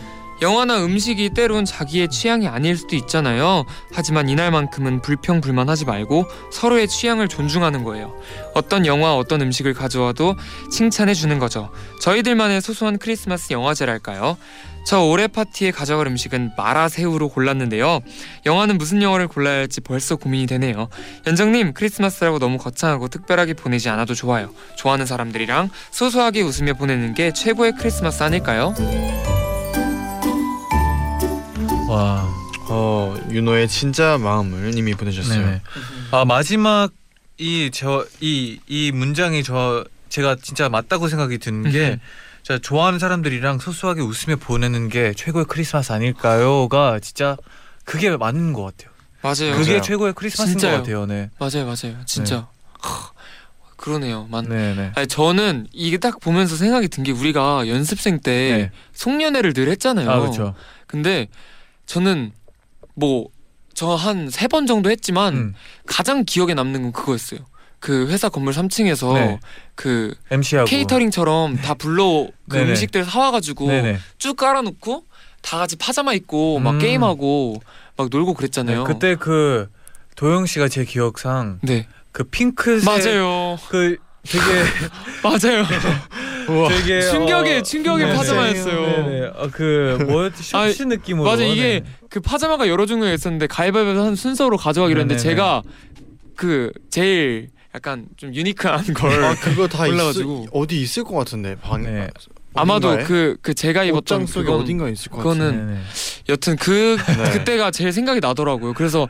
영화나 0.44 0.78
음식이 0.86 1.32
때론 1.32 1.66
자기의 1.66 2.10
취향이 2.10 2.48
아닐 2.48 2.78
수도 2.78 2.96
있잖아요. 2.96 3.66
하지만 3.92 4.30
이날만큼은 4.30 5.02
불평불만하지 5.02 5.86
말고 5.86 6.28
서로의 6.52 6.88
취향을 6.88 7.28
존중하는 7.28 7.84
거예요. 7.84 8.14
어떤 8.54 8.86
영화, 8.86 9.16
어떤 9.16 9.42
음식을 9.42 9.74
가져와도 9.74 10.36
칭찬해 10.70 11.16
주는 11.16 11.40
거죠. 11.40 11.72
저희들만의 12.00 12.62
소소한 12.62 13.00
크리스마스 13.00 13.52
영화제랄까요? 13.54 14.38
저 14.88 15.02
올해 15.02 15.28
파티에 15.28 15.72
가져갈 15.72 16.08
음식은 16.08 16.52
마라새우로 16.56 17.28
골랐는데요. 17.28 18.00
영화는 18.46 18.78
무슨 18.78 19.02
영화를 19.02 19.28
골라야 19.28 19.58
할지 19.58 19.82
벌써 19.82 20.16
고민이 20.16 20.48
되네요. 20.48 20.88
연정님, 21.28 21.74
크리스마스라고 21.74 22.40
너무 22.40 22.58
거창하고 22.58 23.10
특별하게 23.10 23.54
보내지 23.54 23.90
않아도 23.90 24.14
좋아요. 24.16 24.50
좋아하는 24.78 25.06
사람들이랑 25.06 25.70
소소하게 25.92 26.42
웃으며 26.42 26.76
보내는 26.76 27.16
게 27.16 27.34
최고의 27.34 27.74
크리스마스 27.78 28.24
아닐까요? 28.24 28.74
와. 31.90 32.26
어 32.70 33.14
윤호의 33.30 33.68
진짜 33.68 34.18
마음을 34.18 34.78
이미 34.78 34.94
보내주셨어요. 34.94 35.46
네네. 35.46 35.62
아 36.12 36.24
마지막 36.24 36.92
이 37.40 37.70
저 37.74 38.06
이 38.22 38.60
이 38.68 38.92
문장이 38.94 39.44
저 39.44 39.84
제가 40.10 40.38
진짜 40.42 40.70
맞다고 40.70 41.08
생각이 41.10 41.38
드는 41.40 41.72
게 41.72 42.00
자, 42.48 42.58
좋아하는 42.58 42.98
사람들이랑 42.98 43.60
소소하게 43.60 44.00
웃으며 44.02 44.38
보내는 44.38 44.88
게 44.88 45.12
최고의 45.14 45.44
크리스마스 45.50 45.92
아닐까요?가 45.92 46.98
진짜 47.02 47.36
그게 47.84 48.16
맞는 48.16 48.54
것 48.54 48.64
같아요. 48.64 48.90
맞아요. 49.22 49.54
그게 49.58 49.72
맞아요. 49.72 49.82
최고의 49.82 50.14
크리스마스인 50.14 50.58
진짜요. 50.58 50.78
것 50.78 50.84
같아요. 50.84 51.06
네. 51.08 51.30
맞아요, 51.40 51.66
맞아요. 51.66 51.98
진짜. 52.06 52.48
하, 52.80 53.12
그러네요. 53.76 54.28
맞. 54.32 54.46
네, 54.48 54.74
네. 54.76 54.94
아니 54.96 55.08
저는 55.08 55.68
이게 55.74 55.98
딱 55.98 56.22
보면서 56.22 56.56
생각이 56.56 56.88
든 56.88 57.04
게 57.04 57.12
우리가 57.12 57.68
연습생 57.68 58.22
때 58.22 58.32
네. 58.32 58.72
송년회를 58.94 59.52
늘 59.52 59.68
했잖아요. 59.68 60.10
아, 60.10 60.18
그렇죠. 60.22 60.56
근데 60.88 61.28
저는 61.86 62.32
뭐 62.96 63.28
저 63.76 63.94
한 63.98 64.30
세 64.32 64.48
번 64.48 64.66
정도 64.68 64.90
했지만 64.90 65.34
음. 65.36 65.54
가장 65.86 66.24
기억에 66.24 66.54
남는 66.54 66.82
건 66.82 66.92
그거였어요. 66.94 67.42
그 67.80 68.08
회사 68.08 68.30
건물 68.30 68.54
3층에서 68.54 69.14
네. 69.14 69.40
그 69.76 70.16
MC하고 70.32 70.68
케이터링처럼 70.68 71.58
다 71.58 71.74
불러 71.74 72.28
그 72.50 72.58
네네. 72.58 72.72
음식들 72.72 73.06
사와가지고 73.06 73.68
네, 73.68 73.82
네. 73.82 73.98
쭉 74.18 74.36
깔아놓고 74.36 75.04
다 75.42 75.58
같이 75.58 75.76
파자마 75.76 76.14
입고 76.14 76.60
막 76.60 76.72
음. 76.72 76.80
게임하고 76.80 77.62
막 77.96 78.10
놀고 78.12 78.32
네. 78.32 78.38
그랬잖아요. 78.38 78.84
그때 78.84 79.16
그 79.16 79.70
도영 80.16 80.46
씨가 80.46 80.68
제 80.68 80.84
기억상 80.86 81.60
네 81.62 81.88
그 82.18 82.24
핑크색 82.24 82.84
맞아요 82.84 83.60
그 83.70 83.96
되게 84.24 84.44
맞아요 85.22 85.64
되게 86.70 87.02
충격의 87.02 87.60
어, 87.60 87.62
충격의 87.62 88.06
네네. 88.06 88.18
파자마였어요. 88.18 88.82
네네. 88.82 89.26
어, 89.36 89.50
그 89.52 90.04
뭐였지 90.08 90.42
셔츠 90.42 90.84
느낌으로. 90.84 91.30
맞아 91.30 91.44
이게 91.44 91.82
네. 91.82 91.92
그 92.10 92.22
파자마가 92.22 92.68
여러 92.70 92.88
종류가 92.88 93.12
있었는데 93.12 93.48
가위바위보 93.48 94.00
한 94.00 94.16
순서로 94.16 94.58
가져가기로 94.58 95.02
했는데. 95.02 95.22
제가 95.22 95.62
그 96.36 96.72
제일 96.90 97.50
약간 97.78 98.08
좀 98.18 98.34
유니크한 98.34 98.94
걸 98.94 99.24
아 99.24 99.36
그거 99.36 99.68
다 99.68 99.86
골라가지고. 99.86 100.40
있을, 100.40 100.50
어디 100.52 100.82
있을 100.82 101.04
것 101.04 101.16
같은데 101.16 101.56
방 101.62 101.84
네. 101.84 102.08
아마도 102.54 102.90
어딘가에? 102.90 103.06
그그 103.06 103.54
제가 103.54 103.84
입었던 103.84 104.22
옷장 104.24 104.26
속에 104.26 104.46
그건 104.46 104.62
어딘가 104.62 104.90
있을 104.90 105.12
것 105.12 105.18
그거는 105.18 105.46
같은데. 105.46 105.66
네네. 105.74 105.80
여튼 106.30 106.56
그 106.56 106.98
네. 107.18 107.30
그때가 107.32 107.70
제일 107.72 107.92
생각이 107.94 108.20
나더라고요. 108.20 108.74
그래서 108.74 109.08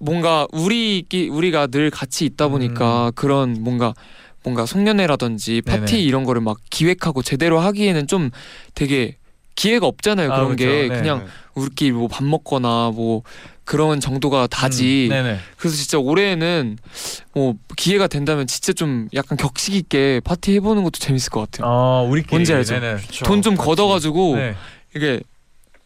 뭔가 0.00 0.46
우리 0.52 1.04
우리가 1.30 1.66
늘 1.66 1.90
같이 1.90 2.24
있다 2.24 2.48
보니까 2.48 3.12
그런 3.14 3.62
뭔가 3.62 3.92
뭔가 4.42 4.64
송년회라든지 4.64 5.60
파티 5.60 5.80
음. 5.80 5.84
네네. 5.84 6.02
이런 6.02 6.24
거를 6.24 6.40
막 6.40 6.56
기획하고 6.70 7.22
제대로 7.22 7.60
하기에는 7.60 8.06
좀 8.06 8.30
되게 8.74 9.18
기회가 9.60 9.86
없잖아요. 9.86 10.32
아, 10.32 10.36
그런 10.36 10.56
게 10.56 10.64
그렇죠. 10.64 10.92
네. 10.94 10.98
그냥 11.00 11.26
우리끼리 11.54 11.92
뭐 11.92 12.08
밥 12.08 12.24
먹거나 12.24 12.92
뭐 12.94 13.22
그런 13.64 14.00
정도가 14.00 14.46
다지. 14.46 15.08
음, 15.10 15.10
네네. 15.10 15.38
그래서 15.58 15.76
진짜 15.76 15.98
올해는 15.98 16.78
뭐 17.34 17.54
기회가 17.76 18.06
된다면 18.06 18.46
진짜 18.46 18.72
좀 18.72 19.08
약간 19.14 19.36
격식 19.36 19.74
있게 19.74 20.20
파티 20.24 20.54
해보는 20.54 20.82
것도 20.82 20.98
재밌을 20.98 21.30
것 21.30 21.40
같아요. 21.50 21.70
어 21.70 22.06
우리끼리. 22.08 22.30
뭔지 22.30 22.54
알죠? 22.54 22.80
네네. 22.80 22.96
그쵸. 23.02 23.24
돈좀 23.26 23.56
걷어가지고 23.56 24.36
네. 24.36 24.54
이게 24.96 25.20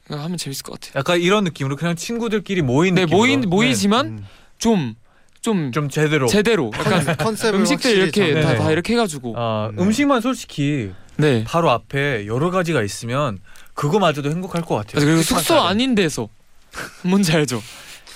하면 0.09 0.37
재밌을 0.37 0.63
것 0.63 0.79
같아요. 0.81 0.93
약간 0.97 1.21
이런 1.21 1.43
느낌으로 1.45 1.75
그냥 1.77 1.97
친구들끼리 1.97 2.63
모인 2.63 2.95
네. 2.95 3.07
모인 3.07 3.41
모이지만 3.41 4.07
음. 4.07 4.27
좀좀 4.59 5.73
좀 5.73 5.89
제대로. 5.91 6.27
제대로 6.29 6.71
약간 6.79 7.17
컨셉을 7.17 7.59
음식들 7.59 7.91
이렇게 7.91 8.41
다. 8.41 8.55
다 8.57 8.71
이렇게 8.71 8.93
해가지고 8.95 9.35
아 9.37 9.71
네. 9.75 9.83
음식만 9.83 10.21
솔직히 10.21 10.93
네 11.17 11.45
바로 11.47 11.71
앞에 11.71 12.27
여러 12.27 12.51
가지가 12.51 12.83
있으면 12.83 13.39
그거마저도 13.75 14.31
행복할 14.31 14.63
것 14.63 14.75
같아요. 14.77 15.05
그리고 15.05 15.23
숙소. 15.23 15.61
아닌 15.61 15.95
데서 15.95 16.29
뭔지 17.03 17.33
알죠? 17.33 17.63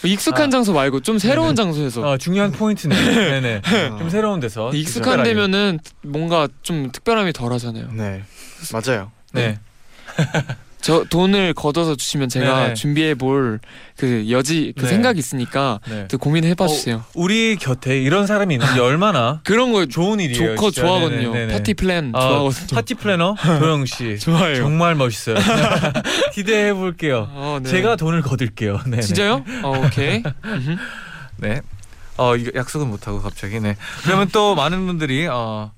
익숙한 0.04 0.44
아. 0.46 0.50
장소 0.50 0.72
말고 0.72 1.00
좀 1.00 1.18
새로운 1.18 1.54
네네. 1.54 1.56
장소에서 1.56 2.08
어 2.08 2.16
중요한 2.18 2.52
포인트네. 2.52 2.94
네네. 3.40 3.62
아. 3.64 3.98
좀 3.98 4.08
새로운 4.10 4.38
데서. 4.40 4.70
익숙한. 4.72 5.24
데면은 5.24 5.80
뭔가 6.02 6.46
좀 6.62 6.92
특별함이 6.92 7.32
덜하잖아요. 7.32 7.88
네 7.92 8.22
맞아요. 8.72 9.10
네. 9.32 9.58
저 10.80 11.04
돈을 11.04 11.54
걷어서 11.54 11.96
주시면 11.96 12.28
제가 12.28 12.60
네네. 12.62 12.74
준비해 12.74 13.14
볼 13.14 13.58
그 13.98 14.30
여지 14.30 14.72
그 14.78 14.82
네. 14.84 14.90
생각이 14.90 15.18
있으니까 15.18 15.80
네. 15.88 16.06
또 16.06 16.18
고민해 16.18 16.54
봐 16.54 16.66
어, 16.66 16.68
주세요. 16.68 17.04
우리 17.14 17.56
곁에 17.56 18.00
이런 18.00 18.28
사람이 18.28 18.54
있는 18.54 18.74
게 18.74 18.78
얼마나 18.80 19.40
그런 19.42 19.72
거 19.72 19.86
좋은 19.86 20.20
일이에요. 20.20 20.54
좋고 20.54 20.70
진짜. 20.70 20.86
좋아하거든요. 20.86 21.32
네네네네. 21.32 21.52
파티 21.52 21.74
플랜 21.74 22.12
아, 22.14 22.20
좋아하거든요. 22.20 22.66
파티 22.76 22.94
플래너 22.94 23.34
도영 23.58 23.86
씨. 23.86 24.16
좋아해요. 24.20 24.56
정말 24.58 24.94
멋있어요. 24.94 25.34
기대해 26.32 26.72
볼게요. 26.72 27.26
어, 27.32 27.58
네. 27.60 27.68
제가 27.68 27.96
돈을 27.96 28.22
거둘게요. 28.22 28.82
네. 28.86 29.00
진짜요? 29.00 29.44
어, 29.64 29.82
오케이. 29.84 30.22
네. 31.38 31.60
어 32.16 32.34
약속은 32.54 32.88
못 32.88 33.06
하고 33.08 33.20
갑자기 33.20 33.58
네. 33.60 33.76
그러면 34.04 34.28
또 34.32 34.54
많은 34.54 34.86
분들이 34.86 35.26
어 35.28 35.72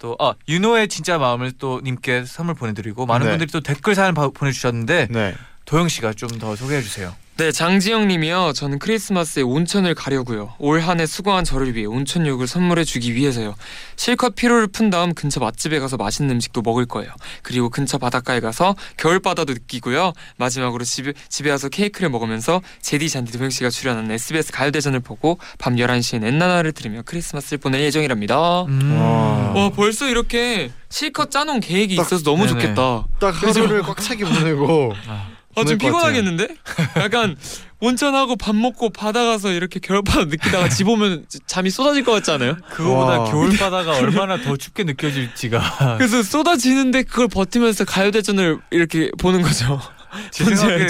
또 0.00 0.16
아 0.18 0.34
윤호의 0.48 0.88
진짜 0.88 1.18
마음을 1.18 1.52
또 1.58 1.80
님께 1.84 2.24
선물 2.24 2.54
보내드리고 2.56 3.06
많은 3.06 3.26
네. 3.26 3.32
분들이 3.32 3.50
또 3.52 3.60
댓글 3.60 3.94
사연 3.94 4.14
바- 4.14 4.28
보내주셨는데 4.30 5.08
네. 5.10 5.34
도영 5.66 5.86
씨가 5.88 6.14
좀 6.14 6.38
더 6.40 6.56
소개해 6.56 6.82
주세요. 6.82 7.14
네, 7.40 7.52
장지영 7.52 8.06
님이요. 8.08 8.52
저는 8.54 8.78
크리스마스에 8.78 9.42
온천을 9.42 9.94
가려고요. 9.94 10.52
올 10.58 10.80
한 10.82 11.00
해 11.00 11.06
수고한 11.06 11.42
저를 11.42 11.74
위해 11.74 11.86
온천욕을 11.86 12.46
선물해 12.46 12.84
주기 12.84 13.14
위해서요. 13.14 13.54
실컷 13.96 14.34
피로를 14.34 14.66
푼 14.66 14.90
다음 14.90 15.14
근처 15.14 15.40
맛집에 15.40 15.78
가서 15.78 15.96
맛있는 15.96 16.34
음식도 16.34 16.60
먹을 16.60 16.84
거예요. 16.84 17.10
그리고 17.42 17.70
근처 17.70 17.96
바닷가에 17.96 18.40
가서 18.40 18.76
겨울 18.98 19.20
바다도 19.20 19.54
느끼고요. 19.54 20.12
마지막으로 20.36 20.84
집에 20.84 21.14
집에 21.30 21.50
와서 21.50 21.70
케이크를 21.70 22.10
먹으면서 22.10 22.60
제디 22.82 23.08
잔디 23.08 23.32
도영 23.38 23.48
씨가 23.48 23.70
출연한 23.70 24.10
SBS 24.10 24.52
가요대전을 24.52 25.00
보고 25.00 25.38
밤 25.58 25.76
11시에 25.76 26.22
엔나나를 26.22 26.72
들으며 26.72 27.00
크리스마스를 27.06 27.56
보낼 27.56 27.80
예정이랍니다. 27.80 28.64
음. 28.64 28.98
와. 29.00 29.52
와 29.62 29.70
벌써 29.70 30.06
이렇게 30.10 30.70
실컷 30.90 31.30
짜놓은 31.30 31.60
계획이 31.60 31.96
딱- 31.96 32.02
있어서 32.02 32.22
너무 32.22 32.44
네네. 32.44 32.60
좋겠다. 32.60 33.06
딱 33.18 33.42
하루를 33.42 33.80
꽉 33.80 33.96
차게 33.98 34.26
보내고 34.26 34.92
아 35.56 35.64
좀. 35.64 35.78
피곤하겠는데? 35.78 36.48
약간 36.96 37.36
온천하고 37.80 38.36
밥 38.36 38.54
먹고 38.54 38.90
바다 38.90 39.24
가서 39.24 39.50
이렇게 39.52 39.80
겨울바다 39.80 40.26
느끼다가 40.26 40.68
집 40.68 40.88
오면 40.88 41.26
잠이 41.46 41.70
쏟아질 41.70 42.04
것 42.04 42.12
같지 42.12 42.30
않아요? 42.30 42.56
그거보다 42.70 43.20
와. 43.20 43.30
겨울 43.30 43.56
바다가 43.56 43.96
얼마나 43.98 44.40
더 44.40 44.56
춥게 44.56 44.84
느껴질지가 44.84 45.96
그래서 45.98 46.22
쏟아지는데 46.22 47.02
그걸 47.04 47.28
버티면서 47.28 47.84
가요대전을 47.84 48.58
이렇게 48.70 49.10
보는 49.18 49.42
거죠. 49.42 49.80
제 50.30 50.44
생각에? 50.44 50.86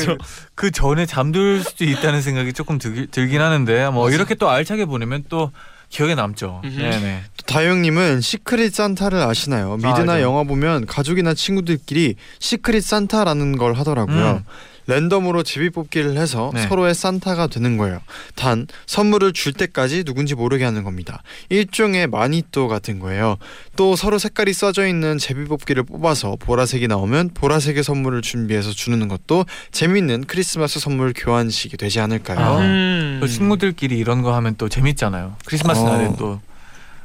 그 0.54 0.70
전에 0.70 1.06
잠들 1.06 1.62
수도 1.62 1.84
있다는 1.84 2.22
생각이 2.22 2.52
조금 2.52 2.78
들, 2.78 3.06
들긴 3.06 3.40
하는데 3.40 3.90
뭐 3.90 4.04
맞아. 4.04 4.14
이렇게 4.14 4.34
또 4.34 4.48
알차게 4.50 4.86
보내면 4.86 5.24
또 5.28 5.52
기억에 5.90 6.14
남죠. 6.14 6.62
네네. 6.64 7.24
도영님은 7.46 8.20
Secret 8.20 8.74
Santa를 8.74 9.18
아시나요? 9.20 9.76
미드나 9.76 10.14
알죠. 10.14 10.20
영화 10.22 10.44
보면 10.44 10.86
가족이나 10.86 11.34
친구들끼리 11.34 12.16
Secret 12.38 12.84
Santa라는 12.84 13.56
걸 13.56 13.74
하더라고요. 13.74 14.42
음. 14.46 14.70
랜덤으로 14.86 15.44
제비뽑기를 15.44 16.16
해서 16.16 16.50
네. 16.52 16.66
서로의 16.66 16.94
산타가 16.94 17.46
되는 17.46 17.76
거예요. 17.76 18.00
단 18.34 18.66
선물을 18.86 19.32
줄 19.32 19.52
때까지 19.52 20.02
누군지 20.02 20.34
모르게 20.34 20.64
하는 20.64 20.82
겁니다. 20.82 21.22
일종의 21.48 22.08
마니또 22.08 22.66
같은 22.66 22.98
거예요. 22.98 23.36
또 23.76 23.94
서로 23.94 24.18
색깔이 24.18 24.52
써져 24.52 24.88
있는 24.88 25.18
제비 25.18 25.44
뽑기를 25.44 25.84
뽑아서 25.84 26.36
보라색이 26.40 26.88
나오면 26.88 27.30
보라색의 27.34 27.84
선물을 27.84 28.22
준비해서 28.22 28.72
주는 28.72 29.06
것도 29.06 29.44
재밌는 29.70 30.24
크리스마스 30.26 30.80
선물 30.80 31.12
교환식이 31.16 31.76
되지 31.76 32.00
않을까요? 32.00 32.38
아. 32.38 32.58
음. 32.58 33.18
또 33.20 33.28
친구들끼리 33.28 33.96
이런 33.96 34.22
거 34.22 34.34
하면 34.34 34.56
또 34.58 34.68
재밌잖아요. 34.68 35.36
크리스마스 35.46 35.80
어. 35.82 35.84
날에 35.84 36.10
또. 36.18 36.40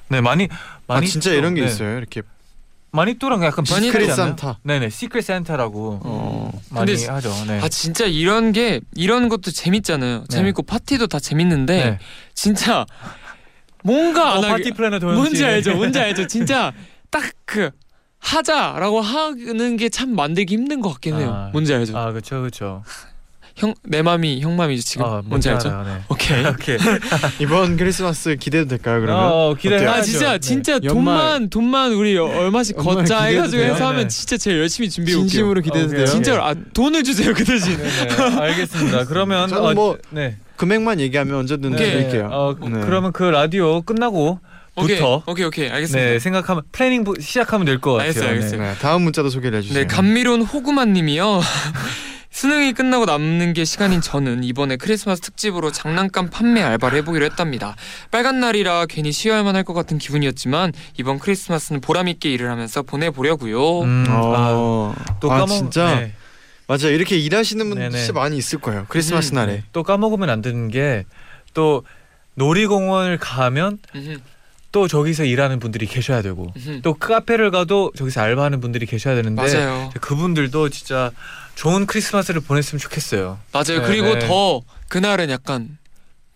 네 0.09 0.21
많이 0.21 0.47
아 0.87 0.95
많이 0.95 1.07
진짜 1.07 1.31
또, 1.31 1.35
이런 1.37 1.55
게 1.55 1.61
네. 1.61 1.67
있어요. 1.67 1.97
이렇게 1.97 2.21
마니또랑 2.91 3.43
약간 3.43 3.65
않아요? 4.13 4.15
산타. 4.15 4.59
네네 4.63 4.89
Secret 4.89 5.25
Santa라고 5.25 5.99
어. 6.03 6.51
많이 6.69 6.91
근데 6.93 7.07
하죠. 7.11 7.29
네. 7.47 7.59
아 7.61 7.67
진짜 7.67 8.05
이런 8.05 8.51
게 8.53 8.79
이런 8.95 9.27
것도 9.29 9.51
재밌잖아요. 9.51 10.19
네. 10.19 10.25
재밌고 10.29 10.63
파티도 10.63 11.07
다 11.07 11.19
재밌는데 11.19 11.83
네. 11.83 11.99
진짜 12.33 12.85
뭔가 13.83 14.33
어, 14.33 14.37
안 14.37 14.43
하게 14.45 14.63
파티 14.63 14.71
플래너 14.71 14.99
씨. 14.99 15.05
뭔지 15.05 15.45
알죠? 15.45 15.75
뭔지 15.75 15.99
알죠? 15.99 16.27
진짜 16.27 16.71
딱 17.09 17.23
그 17.45 17.69
하자라고 18.19 19.01
하는 19.01 19.77
게 19.77 19.87
참 19.89 20.15
만들기 20.15 20.55
힘든 20.55 20.81
것 20.81 20.89
같긴 20.93 21.15
해요. 21.19 21.31
아. 21.31 21.49
뭔지 21.51 21.73
알죠? 21.75 21.95
아 21.97 22.11
그렇죠 22.11 22.39
그렇죠. 22.39 22.83
형내 23.55 24.01
맘이 24.01 24.41
형 24.41 24.55
맘이죠 24.57 24.83
지금. 24.83 25.05
아, 25.05 25.21
뭔지 25.25 25.49
알죠? 25.49 25.69
네. 25.83 26.01
오케이. 26.09 26.43
오케이. 26.45 26.77
이번 27.39 27.77
크리스마스 27.77 28.35
기대도 28.35 28.67
될까요 28.67 28.99
그러면? 28.99 29.31
어, 29.31 29.55
기대해야죠. 29.57 29.89
아 29.89 30.01
진짜 30.01 30.31
네. 30.33 30.39
진짜 30.39 30.73
연말- 30.83 30.93
돈만 30.93 31.49
돈만 31.49 31.93
우리 31.93 32.17
얼마씩 32.17 32.75
걷자 32.75 33.23
해가지고 33.23 33.61
돼요? 33.63 33.73
해서 33.73 33.85
하면 33.85 33.97
네네. 33.99 34.07
진짜 34.09 34.37
제일 34.37 34.59
열심히 34.59 34.89
준비해 34.89 35.15
올게요. 35.15 35.29
진심으로 35.29 35.61
기대도. 35.61 35.87
돼요? 35.87 36.05
진짜로 36.05 36.43
아 36.43 36.53
돈을 36.73 37.03
주세요 37.03 37.33
그 37.33 37.43
대신. 37.45 37.77
네네, 37.77 38.41
알겠습니다. 38.41 39.05
그러면 39.05 39.47
저는 39.47 39.63
어, 39.69 39.73
뭐 39.73 39.97
네. 40.09 40.37
금액만 40.57 40.99
얘기하면 40.99 41.35
언제든 41.35 41.73
오케이. 41.73 41.91
드릴게요. 41.91 42.29
어, 42.31 42.55
네. 42.61 42.81
그러면 42.81 43.13
그 43.13 43.23
라디오 43.23 43.81
끝나고 43.81 44.39
오케이 44.75 44.97
부터 44.97 45.23
오케이 45.27 45.45
오케이 45.45 45.69
알겠습니다. 45.69 46.09
네 46.11 46.19
생각하면 46.19 46.63
planning 46.73 47.05
부- 47.05 47.15
시작하면 47.21 47.65
될 47.65 47.79
것 47.79 47.93
같아요. 47.93 48.07
알겠어요, 48.09 48.29
알겠어요. 48.29 48.61
네. 48.61 48.67
네, 48.71 48.75
다음 48.81 49.03
문자도 49.03 49.29
소개를 49.29 49.59
해주세요. 49.59 49.79
네, 49.79 49.87
감미로운 49.87 50.41
호구마님이요. 50.41 51.41
수능이 52.35 52.73
끝나고 52.73 53.05
남는 53.05 53.53
게 53.53 53.63
시간인 53.63 54.01
저는 54.01 54.43
이번에 54.43 54.75
크리스마스 54.75 55.21
특집으로 55.21 55.71
장난감 55.71 56.29
판매 56.29 56.61
알바를 56.61 56.97
해보기로 56.97 57.23
했답니다. 57.23 57.77
빨간 58.11 58.41
날이라 58.41 58.87
괜히 58.87 59.13
쉬어야만 59.13 59.55
할 59.55 59.63
것 59.63 59.73
같은 59.73 59.97
기분이었지만 59.97 60.73
이번 60.99 61.17
크리스마스는 61.17 61.79
보람 61.79 62.09
있게 62.09 62.29
일을 62.33 62.51
하면서 62.51 62.81
보내보려고요. 62.83 63.81
음, 63.83 64.05
아, 64.09 64.19
어, 64.51 64.95
또 65.21 65.31
아, 65.31 65.37
까먹 65.39 65.47
진짜 65.55 65.95
네. 65.95 66.13
맞아 66.67 66.89
이렇게 66.89 67.17
일하시는 67.17 67.69
분들. 67.69 67.89
진짜 67.91 68.11
많이 68.11 68.35
있을 68.37 68.59
거예요. 68.59 68.85
크리스마스 68.89 69.31
음, 69.33 69.35
날에. 69.35 69.63
또 69.71 69.83
까먹으면 69.83 70.29
안 70.29 70.41
되는 70.41 70.67
게 70.69 71.05
또 71.53 71.85
놀이공원을 72.33 73.17
가면 73.17 73.77
음흠, 73.95 74.17
또 74.73 74.89
저기서 74.89 75.23
일하는 75.23 75.59
분들이 75.59 75.85
계셔야 75.85 76.21
되고 76.21 76.51
음흠. 76.57 76.81
또 76.81 76.95
카페를 76.95 77.49
가도 77.49 77.93
저기서 77.95 78.19
알바하는 78.19 78.59
분들이 78.59 78.85
계셔야 78.85 79.15
되는데 79.15 79.41
맞아요, 79.41 79.89
그분들도 80.01 80.67
진짜 80.67 81.11
좋은 81.55 81.85
크리스마스를 81.85 82.41
보냈으면 82.41 82.79
좋겠어요. 82.79 83.39
맞아요. 83.51 83.81
네, 83.81 83.87
그리고 83.87 84.13
네. 84.15 84.27
더 84.27 84.61
그날은 84.87 85.29
약간 85.29 85.77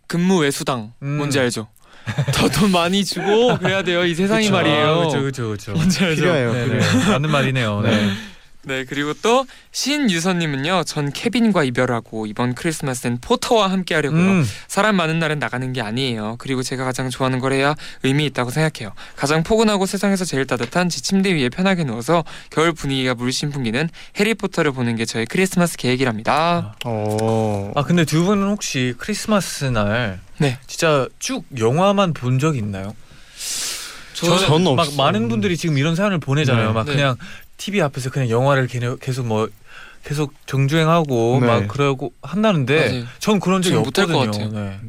근무 0.07 0.39
외수당 0.39 0.93
음. 1.03 1.17
뭔지 1.17 1.39
알죠? 1.39 1.67
더 2.33 2.49
돈 2.49 2.71
많이 2.71 3.03
주고 3.05 3.57
그래야 3.59 3.83
돼요. 3.83 4.03
이 4.05 4.15
세상이 4.15 4.45
그쵸. 4.45 4.53
말이에요. 4.55 4.87
아, 4.87 4.95
그렇죠, 4.97 5.19
그렇죠, 5.19 5.45
그렇죠. 5.47 5.71
뭔지 5.73 6.03
알죠? 6.03 6.21
필요해요. 6.21 6.53
네, 6.53 6.63
필요해요. 6.65 6.91
네. 6.99 7.09
맞는 7.11 7.29
말이네요. 7.29 7.81
네. 7.81 8.09
네 8.69 8.85
그리고 8.87 9.13
또 9.23 9.47
신유선님은요 9.71 10.83
전 10.85 11.11
케빈과 11.11 11.63
이별하고 11.63 12.27
이번 12.27 12.53
크리스마스엔 12.53 13.17
포터와 13.19 13.71
함께 13.71 13.95
하려고요 13.95 14.21
음, 14.21 14.45
사람 14.67 14.95
많은 14.95 15.17
날은 15.17 15.39
나가는 15.39 15.73
게 15.73 15.81
아니에요 15.81 16.35
그리고 16.37 16.61
제가 16.61 16.83
가장 16.85 17.09
좋아하는 17.09 17.39
걸 17.39 17.53
해야 17.53 17.73
의미 18.03 18.25
있다고 18.27 18.51
생각해요 18.51 18.93
가장 19.15 19.41
포근하고 19.41 19.87
세상에서 19.87 20.23
제일 20.23 20.45
따뜻한 20.45 20.87
제 20.89 21.01
침대 21.01 21.33
위에 21.33 21.49
편하게 21.49 21.83
누워서 21.83 22.23
겨울 22.51 22.71
분위기가 22.73 23.15
물씬 23.15 23.49
풍기는 23.49 23.89
해리포터를 24.19 24.71
보는 24.71 24.95
게 24.97 25.05
저의 25.05 25.25
크리스마스 25.25 25.75
계획이랍니다 25.75 26.75
어. 26.85 27.71
아 27.75 27.81
근데 27.81 28.05
두 28.05 28.23
분은 28.23 28.47
혹시 28.49 28.93
크리스마스 28.99 29.65
날 29.65 30.19
네. 30.37 30.59
진짜 30.67 31.07
쭉 31.17 31.43
영화만 31.57 32.13
본 32.13 32.37
적 32.39 32.55
있나요? 32.55 32.95
저는- 34.13 34.47
저는 34.47 34.75
막 34.75 34.81
없어요. 34.83 34.97
많은 34.97 35.29
분들이 35.29 35.55
지금 35.55 35.77
이런 35.77 35.95
사연을 35.95 36.19
보내잖아요. 36.19 36.67
네. 36.67 36.73
막 36.73 36.85
네. 36.85 36.91
그냥 36.93 37.15
TV 37.59 37.81
앞에서 37.83 38.09
그냥 38.09 38.29
영화를 38.29 38.67
계속 38.99 39.27
뭐 39.27 39.47
계속 40.03 40.33
정주행하고 40.47 41.37
네. 41.41 41.45
막 41.47 41.67
그러고 41.67 42.11
한다는데 42.23 42.89
맞아요. 42.89 43.03
전 43.19 43.39
그런 43.39 43.61
적이 43.61 43.75
없거든요. 43.75 44.31
같아요. 44.31 44.49
네. 44.49 44.79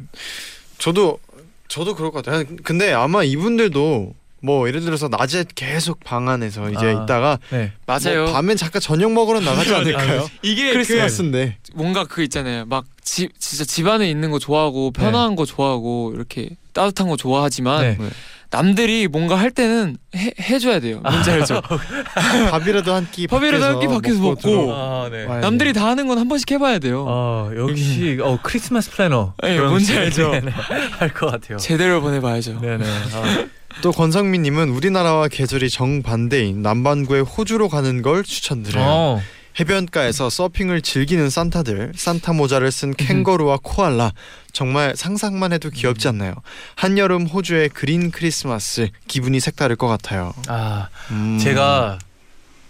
저도 0.79 1.19
저도 1.67 1.93
그럴 1.95 2.11
것 2.11 2.25
같아요. 2.25 2.43
근데 2.63 2.91
아마 2.93 3.23
이분들도 3.23 4.15
뭐 4.43 4.67
예를 4.67 4.81
들어서 4.81 5.07
낮에 5.07 5.45
계속 5.53 6.03
방 6.03 6.27
안에서 6.27 6.71
이제 6.71 6.87
아. 6.87 7.03
있다가 7.03 7.37
네. 7.51 7.73
맞아요 7.85 8.23
뭐 8.23 8.33
밤엔 8.33 8.57
잠깐 8.57 8.81
저녁 8.81 9.11
먹으러 9.11 9.39
나가지 9.39 9.71
않을까요? 9.75 10.27
이게 10.41 10.73
크리스마스인데. 10.73 11.57
그 11.67 11.71
뭔가 11.75 12.05
그 12.05 12.23
있잖아요 12.23 12.65
막 12.65 12.85
집 13.11 13.37
진짜 13.39 13.65
집 13.65 13.87
안에 13.87 14.09
있는 14.09 14.31
거 14.31 14.39
좋아하고 14.39 14.91
편안한 14.91 15.35
거 15.35 15.45
좋아하고 15.45 16.13
이렇게 16.15 16.51
따뜻한 16.71 17.09
거 17.09 17.17
좋아하지만 17.17 17.81
네. 17.81 18.09
남들이 18.51 19.07
뭔가 19.07 19.35
할 19.39 19.49
때는 19.49 19.95
해, 20.15 20.31
해줘야 20.41 20.79
돼요 20.81 20.99
뭔지 21.03 21.31
알죠? 21.31 21.61
밥이라도 22.51 22.93
한 22.93 23.07
끼 23.11 23.25
밥이라도 23.27 23.63
한 23.65 23.79
끼 23.79 23.87
밖에서 23.87 24.19
먹고. 24.19 24.35
들어- 24.41 24.73
아, 24.75 25.09
네. 25.09 25.25
남들이 25.25 25.71
다 25.73 25.87
하는 25.87 26.07
건 26.07 26.17
한 26.19 26.27
번씩 26.27 26.51
해봐야 26.51 26.79
돼요 26.79 27.05
어, 27.07 27.49
역시 27.55 28.19
어 28.21 28.37
크리스마스 28.43 28.91
플래너. 28.91 29.33
네, 29.41 29.55
그런 29.55 29.69
뭔지 29.69 29.93
게- 29.93 29.99
알죠? 29.99 30.33
할것 30.99 31.31
같아요. 31.31 31.57
제대로 31.57 32.01
보내봐야죠 32.01 32.59
네네. 32.59 32.85
아, 32.85 33.45
또 33.81 33.91
권성민님은 33.91 34.69
우리나라와 34.69 35.29
계절이 35.29 35.69
정반대인 35.69 36.61
남반구의 36.61 37.23
호주로 37.23 37.69
가는 37.69 38.01
걸 38.01 38.23
추천드려요. 38.23 38.83
어. 38.85 39.21
해변가에서 39.59 40.29
서핑을 40.29 40.81
즐기는 40.81 41.29
산타들, 41.29 41.93
산타 41.95 42.33
모자를 42.33 42.71
쓴 42.71 42.93
캥거루와 42.93 43.59
코알라 43.61 44.13
정말 44.53 44.95
상상만 44.95 45.53
해도 45.53 45.69
귀엽지 45.69 46.07
않나요? 46.07 46.35
한여름 46.75 47.27
호주의 47.27 47.69
그린 47.69 48.11
크리스마스 48.11 48.89
기분이 49.07 49.39
색다를 49.39 49.75
것 49.75 49.87
같아요. 49.87 50.33
아, 50.47 50.87
음. 51.11 51.37
제가 51.39 51.99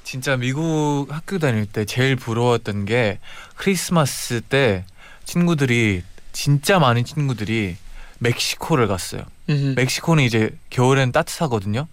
진짜 0.04 0.36
미국 0.36 1.08
학교 1.10 1.40
다닐 1.40 1.66
때 1.66 1.86
제일 1.86 2.16
부러웠던 2.16 2.86
게 2.86 3.20
크리스마스 3.56 4.42
때 4.42 4.86
친구들이 5.26 6.04
진짜 6.34 6.80
많은 6.80 7.06
친구들이 7.06 7.78
멕시코를 8.20 8.88
갔어요. 8.88 9.24
음. 9.50 9.74
멕시코는 9.76 10.24
이제 10.24 10.52
겨울엔 10.70 11.12
따뜻하거든요. 11.12 11.88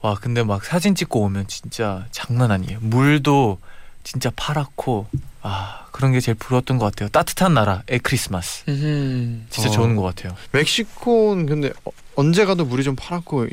와 0.00 0.14
근데 0.14 0.42
막 0.42 0.64
사진 0.64 0.94
찍고 0.94 1.20
오면 1.22 1.46
진짜 1.48 2.06
장난 2.10 2.50
아니에요. 2.50 2.78
물도 2.82 3.58
진짜 4.06 4.30
파랗고 4.36 5.08
아 5.42 5.86
그런 5.90 6.12
게 6.12 6.20
제일 6.20 6.36
부러웠던 6.36 6.78
것 6.78 6.84
같아요. 6.84 7.08
따뜻한 7.08 7.54
나라의 7.54 7.98
크리스마스 8.04 8.62
음. 8.68 9.46
진짜 9.50 9.68
어. 9.68 9.72
좋은 9.72 9.96
것 9.96 10.02
같아요. 10.02 10.36
멕시코는 10.52 11.46
근데 11.46 11.72
어- 11.84 11.90
언제 12.14 12.44
가도 12.44 12.64
물이 12.64 12.84
좀 12.84 12.94
파랗고 12.94 13.48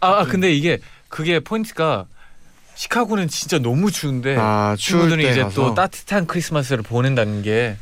아, 0.00 0.08
아 0.20 0.24
근데 0.24 0.52
이게 0.52 0.78
그게 1.08 1.40
포인트가 1.40 2.04
시카고는 2.74 3.28
진짜 3.28 3.58
너무 3.58 3.90
추운데 3.90 4.36
아때 4.36 4.76
이제 5.30 5.42
가서 5.42 5.54
또 5.54 5.74
따뜻한 5.74 6.26
크리스마스를 6.26 6.82
보낸다는 6.82 7.40
게 7.42 7.78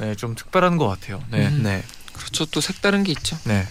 네, 0.00 0.14
좀 0.16 0.34
특별한 0.34 0.78
것 0.78 0.88
같아요. 0.88 1.22
네. 1.30 1.46
음. 1.46 1.62
네. 1.62 1.84
그렇죠 2.12 2.44
또 2.46 2.60
색다른 2.60 3.04
게 3.04 3.12
있죠 3.12 3.36
네. 3.44 3.66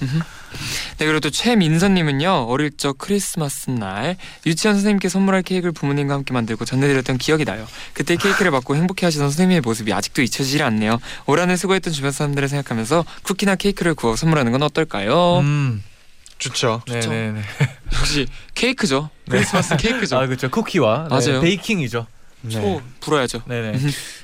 네 0.97 1.05
그리고 1.05 1.19
또 1.19 1.29
최민서님은요 1.29 2.45
어릴 2.49 2.71
적 2.75 2.97
크리스마스 2.97 3.69
날 3.69 4.17
유치원 4.45 4.75
선생님께 4.75 5.09
선물할 5.09 5.43
케이크를 5.43 5.71
부모님과 5.71 6.13
함께 6.13 6.33
만들고 6.33 6.65
전해드렸던 6.65 7.17
기억이 7.17 7.45
나요 7.45 7.67
그때 7.93 8.15
케이크를 8.15 8.51
받고 8.51 8.75
행복해하시던 8.75 9.27
선생님의 9.29 9.62
모습이 9.62 9.93
아직도 9.93 10.21
잊혀지질 10.21 10.62
않네요 10.63 10.99
올 11.25 11.39
한해 11.39 11.55
수고했던 11.55 11.93
주변 11.93 12.12
사람들을 12.12 12.47
생각하면서 12.49 13.05
쿠키나 13.23 13.55
케이크를 13.55 13.95
구워 13.95 14.15
선물하는 14.15 14.51
건 14.51 14.63
어떨까요? 14.63 15.39
음. 15.39 15.83
좋죠. 16.38 16.81
네, 16.88 17.01
좋죠. 17.01 17.09
네, 17.12 17.31
네. 17.33 17.41
역시 17.99 18.25
케이크죠 18.55 19.09
크리스마스 19.29 19.75
케이크죠 19.75 20.17
아, 20.17 20.25
그렇죠. 20.25 20.49
쿠키와 20.49 21.07
네, 21.09 21.15
맞아요. 21.15 21.41
베이킹이죠. 21.41 22.07
초 22.49 22.81
불어야죠 23.01 23.41
네, 23.47 23.73
네. 23.73 23.77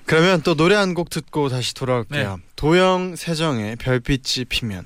그러면 0.06 0.42
또 0.42 0.56
노래 0.56 0.76
한 0.76 0.94
곡 0.94 1.10
듣고 1.10 1.50
다시 1.50 1.74
돌아올게요. 1.74 2.40
도영 2.56 3.18
세정의 3.18 3.76
별빛이 3.76 4.46
피면. 4.48 4.86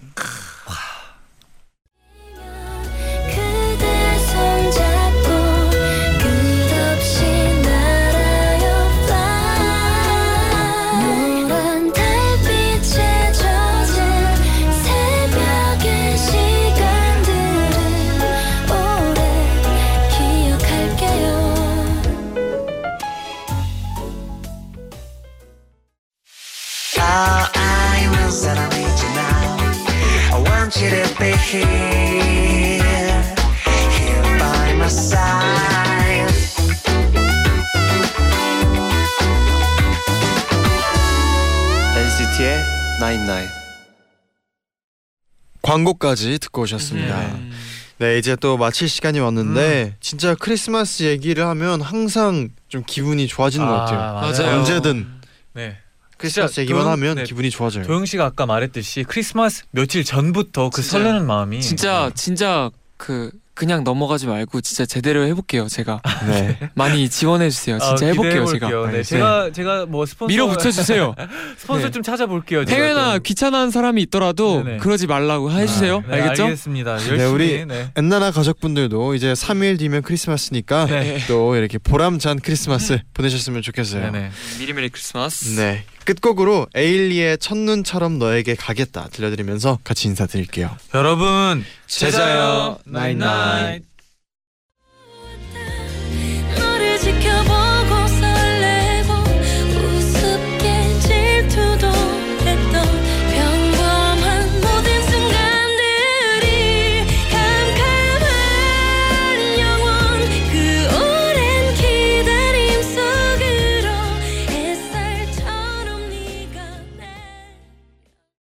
광고까지 45.63 46.39
듣고 46.39 46.61
오셨습니다. 46.63 47.19
음. 47.19 47.51
네 47.97 48.17
이제 48.17 48.35
또 48.35 48.57
마칠 48.57 48.87
시간이 48.87 49.19
왔는데 49.19 49.95
진짜 49.99 50.35
크리스마스 50.35 51.03
얘기를 51.03 51.45
하면 51.47 51.81
항상 51.81 52.49
좀 52.67 52.83
기분이 52.85 53.27
좋아지는 53.27 53.65
것 53.65 53.73
같아요. 53.73 53.99
맞아요. 53.99 54.59
언제든 54.59 55.07
네. 55.53 55.77
크리스마스 56.19 56.53
진짜 56.53 56.61
얘기만 56.63 56.83
도영- 56.83 56.89
하면 56.91 57.15
네. 57.15 57.23
기분이 57.23 57.49
좋아져요. 57.49 57.85
도영 57.85 58.05
씨가 58.05 58.25
아까 58.25 58.45
말했듯이 58.45 59.03
크리스마스 59.07 59.63
며칠 59.71 60.03
전부터 60.03 60.69
그 60.69 60.81
진짜- 60.81 60.97
설레는 60.99 61.25
마음이 61.25 61.61
진짜 61.61 62.11
진짜 62.13 62.69
그 62.97 63.31
그냥 63.55 63.83
넘어가지 63.83 64.25
말고 64.25 64.61
진짜 64.61 64.85
제대로 64.85 65.25
해볼게요. 65.25 65.67
제가 65.67 66.01
네. 66.27 66.57
많이 66.75 67.09
지원해 67.09 67.49
주세요. 67.49 67.77
진짜 67.77 68.05
아, 68.05 68.09
해볼게요. 68.09 68.45
기대해볼게요. 68.45 68.69
제가 68.69 68.81
네, 68.83 68.87
알겠어요. 68.87 69.19
제가 69.19 69.51
제가 69.51 69.85
뭐 69.85 70.05
스폰서 70.05 70.29
밀어 70.29 70.47
붙여 70.47 70.71
주세요. 70.71 71.13
스폰서 71.59 71.87
네. 71.87 71.91
좀 71.91 72.01
찾아볼게요. 72.01 72.63
제가 72.63 72.81
행여나 72.81 73.13
좀. 73.15 73.23
귀찮아하는 73.23 73.69
사람이 73.71 74.01
있더라도 74.03 74.63
네네. 74.63 74.77
그러지 74.77 75.07
말라고 75.07 75.51
해주세요. 75.51 76.03
네, 76.07 76.21
알겠죠? 76.21 76.43
알겠습니다. 76.45 76.91
열심히. 76.93 77.23
우리 77.25 77.65
네. 77.65 77.91
엔나나 77.97 78.31
가족분들도 78.31 79.13
이제 79.15 79.33
3일 79.33 79.77
뒤면 79.77 80.03
크리스마스니까 80.03 80.85
네. 80.85 81.19
또 81.27 81.57
이렇게 81.57 81.77
보람찬 81.79 82.39
크리스마스 82.39 82.99
보내셨으면 83.13 83.61
좋겠어요. 83.61 84.09
네네. 84.09 84.29
미리 84.59 84.71
Merry 84.71 84.87
Christmas. 84.87 85.59
네. 85.59 85.83
끝곡으로 86.13 86.67
에일리의 86.73 87.37
첫눈처럼 87.37 88.17
너에게 88.17 88.55
가겠다 88.55 89.09
들려드리면서 89.09 89.77
같이 89.83 90.07
인사드릴게요. 90.07 90.75
여러분 90.95 91.63
제자요, 91.85 92.79
나잇나잇. 92.85 93.83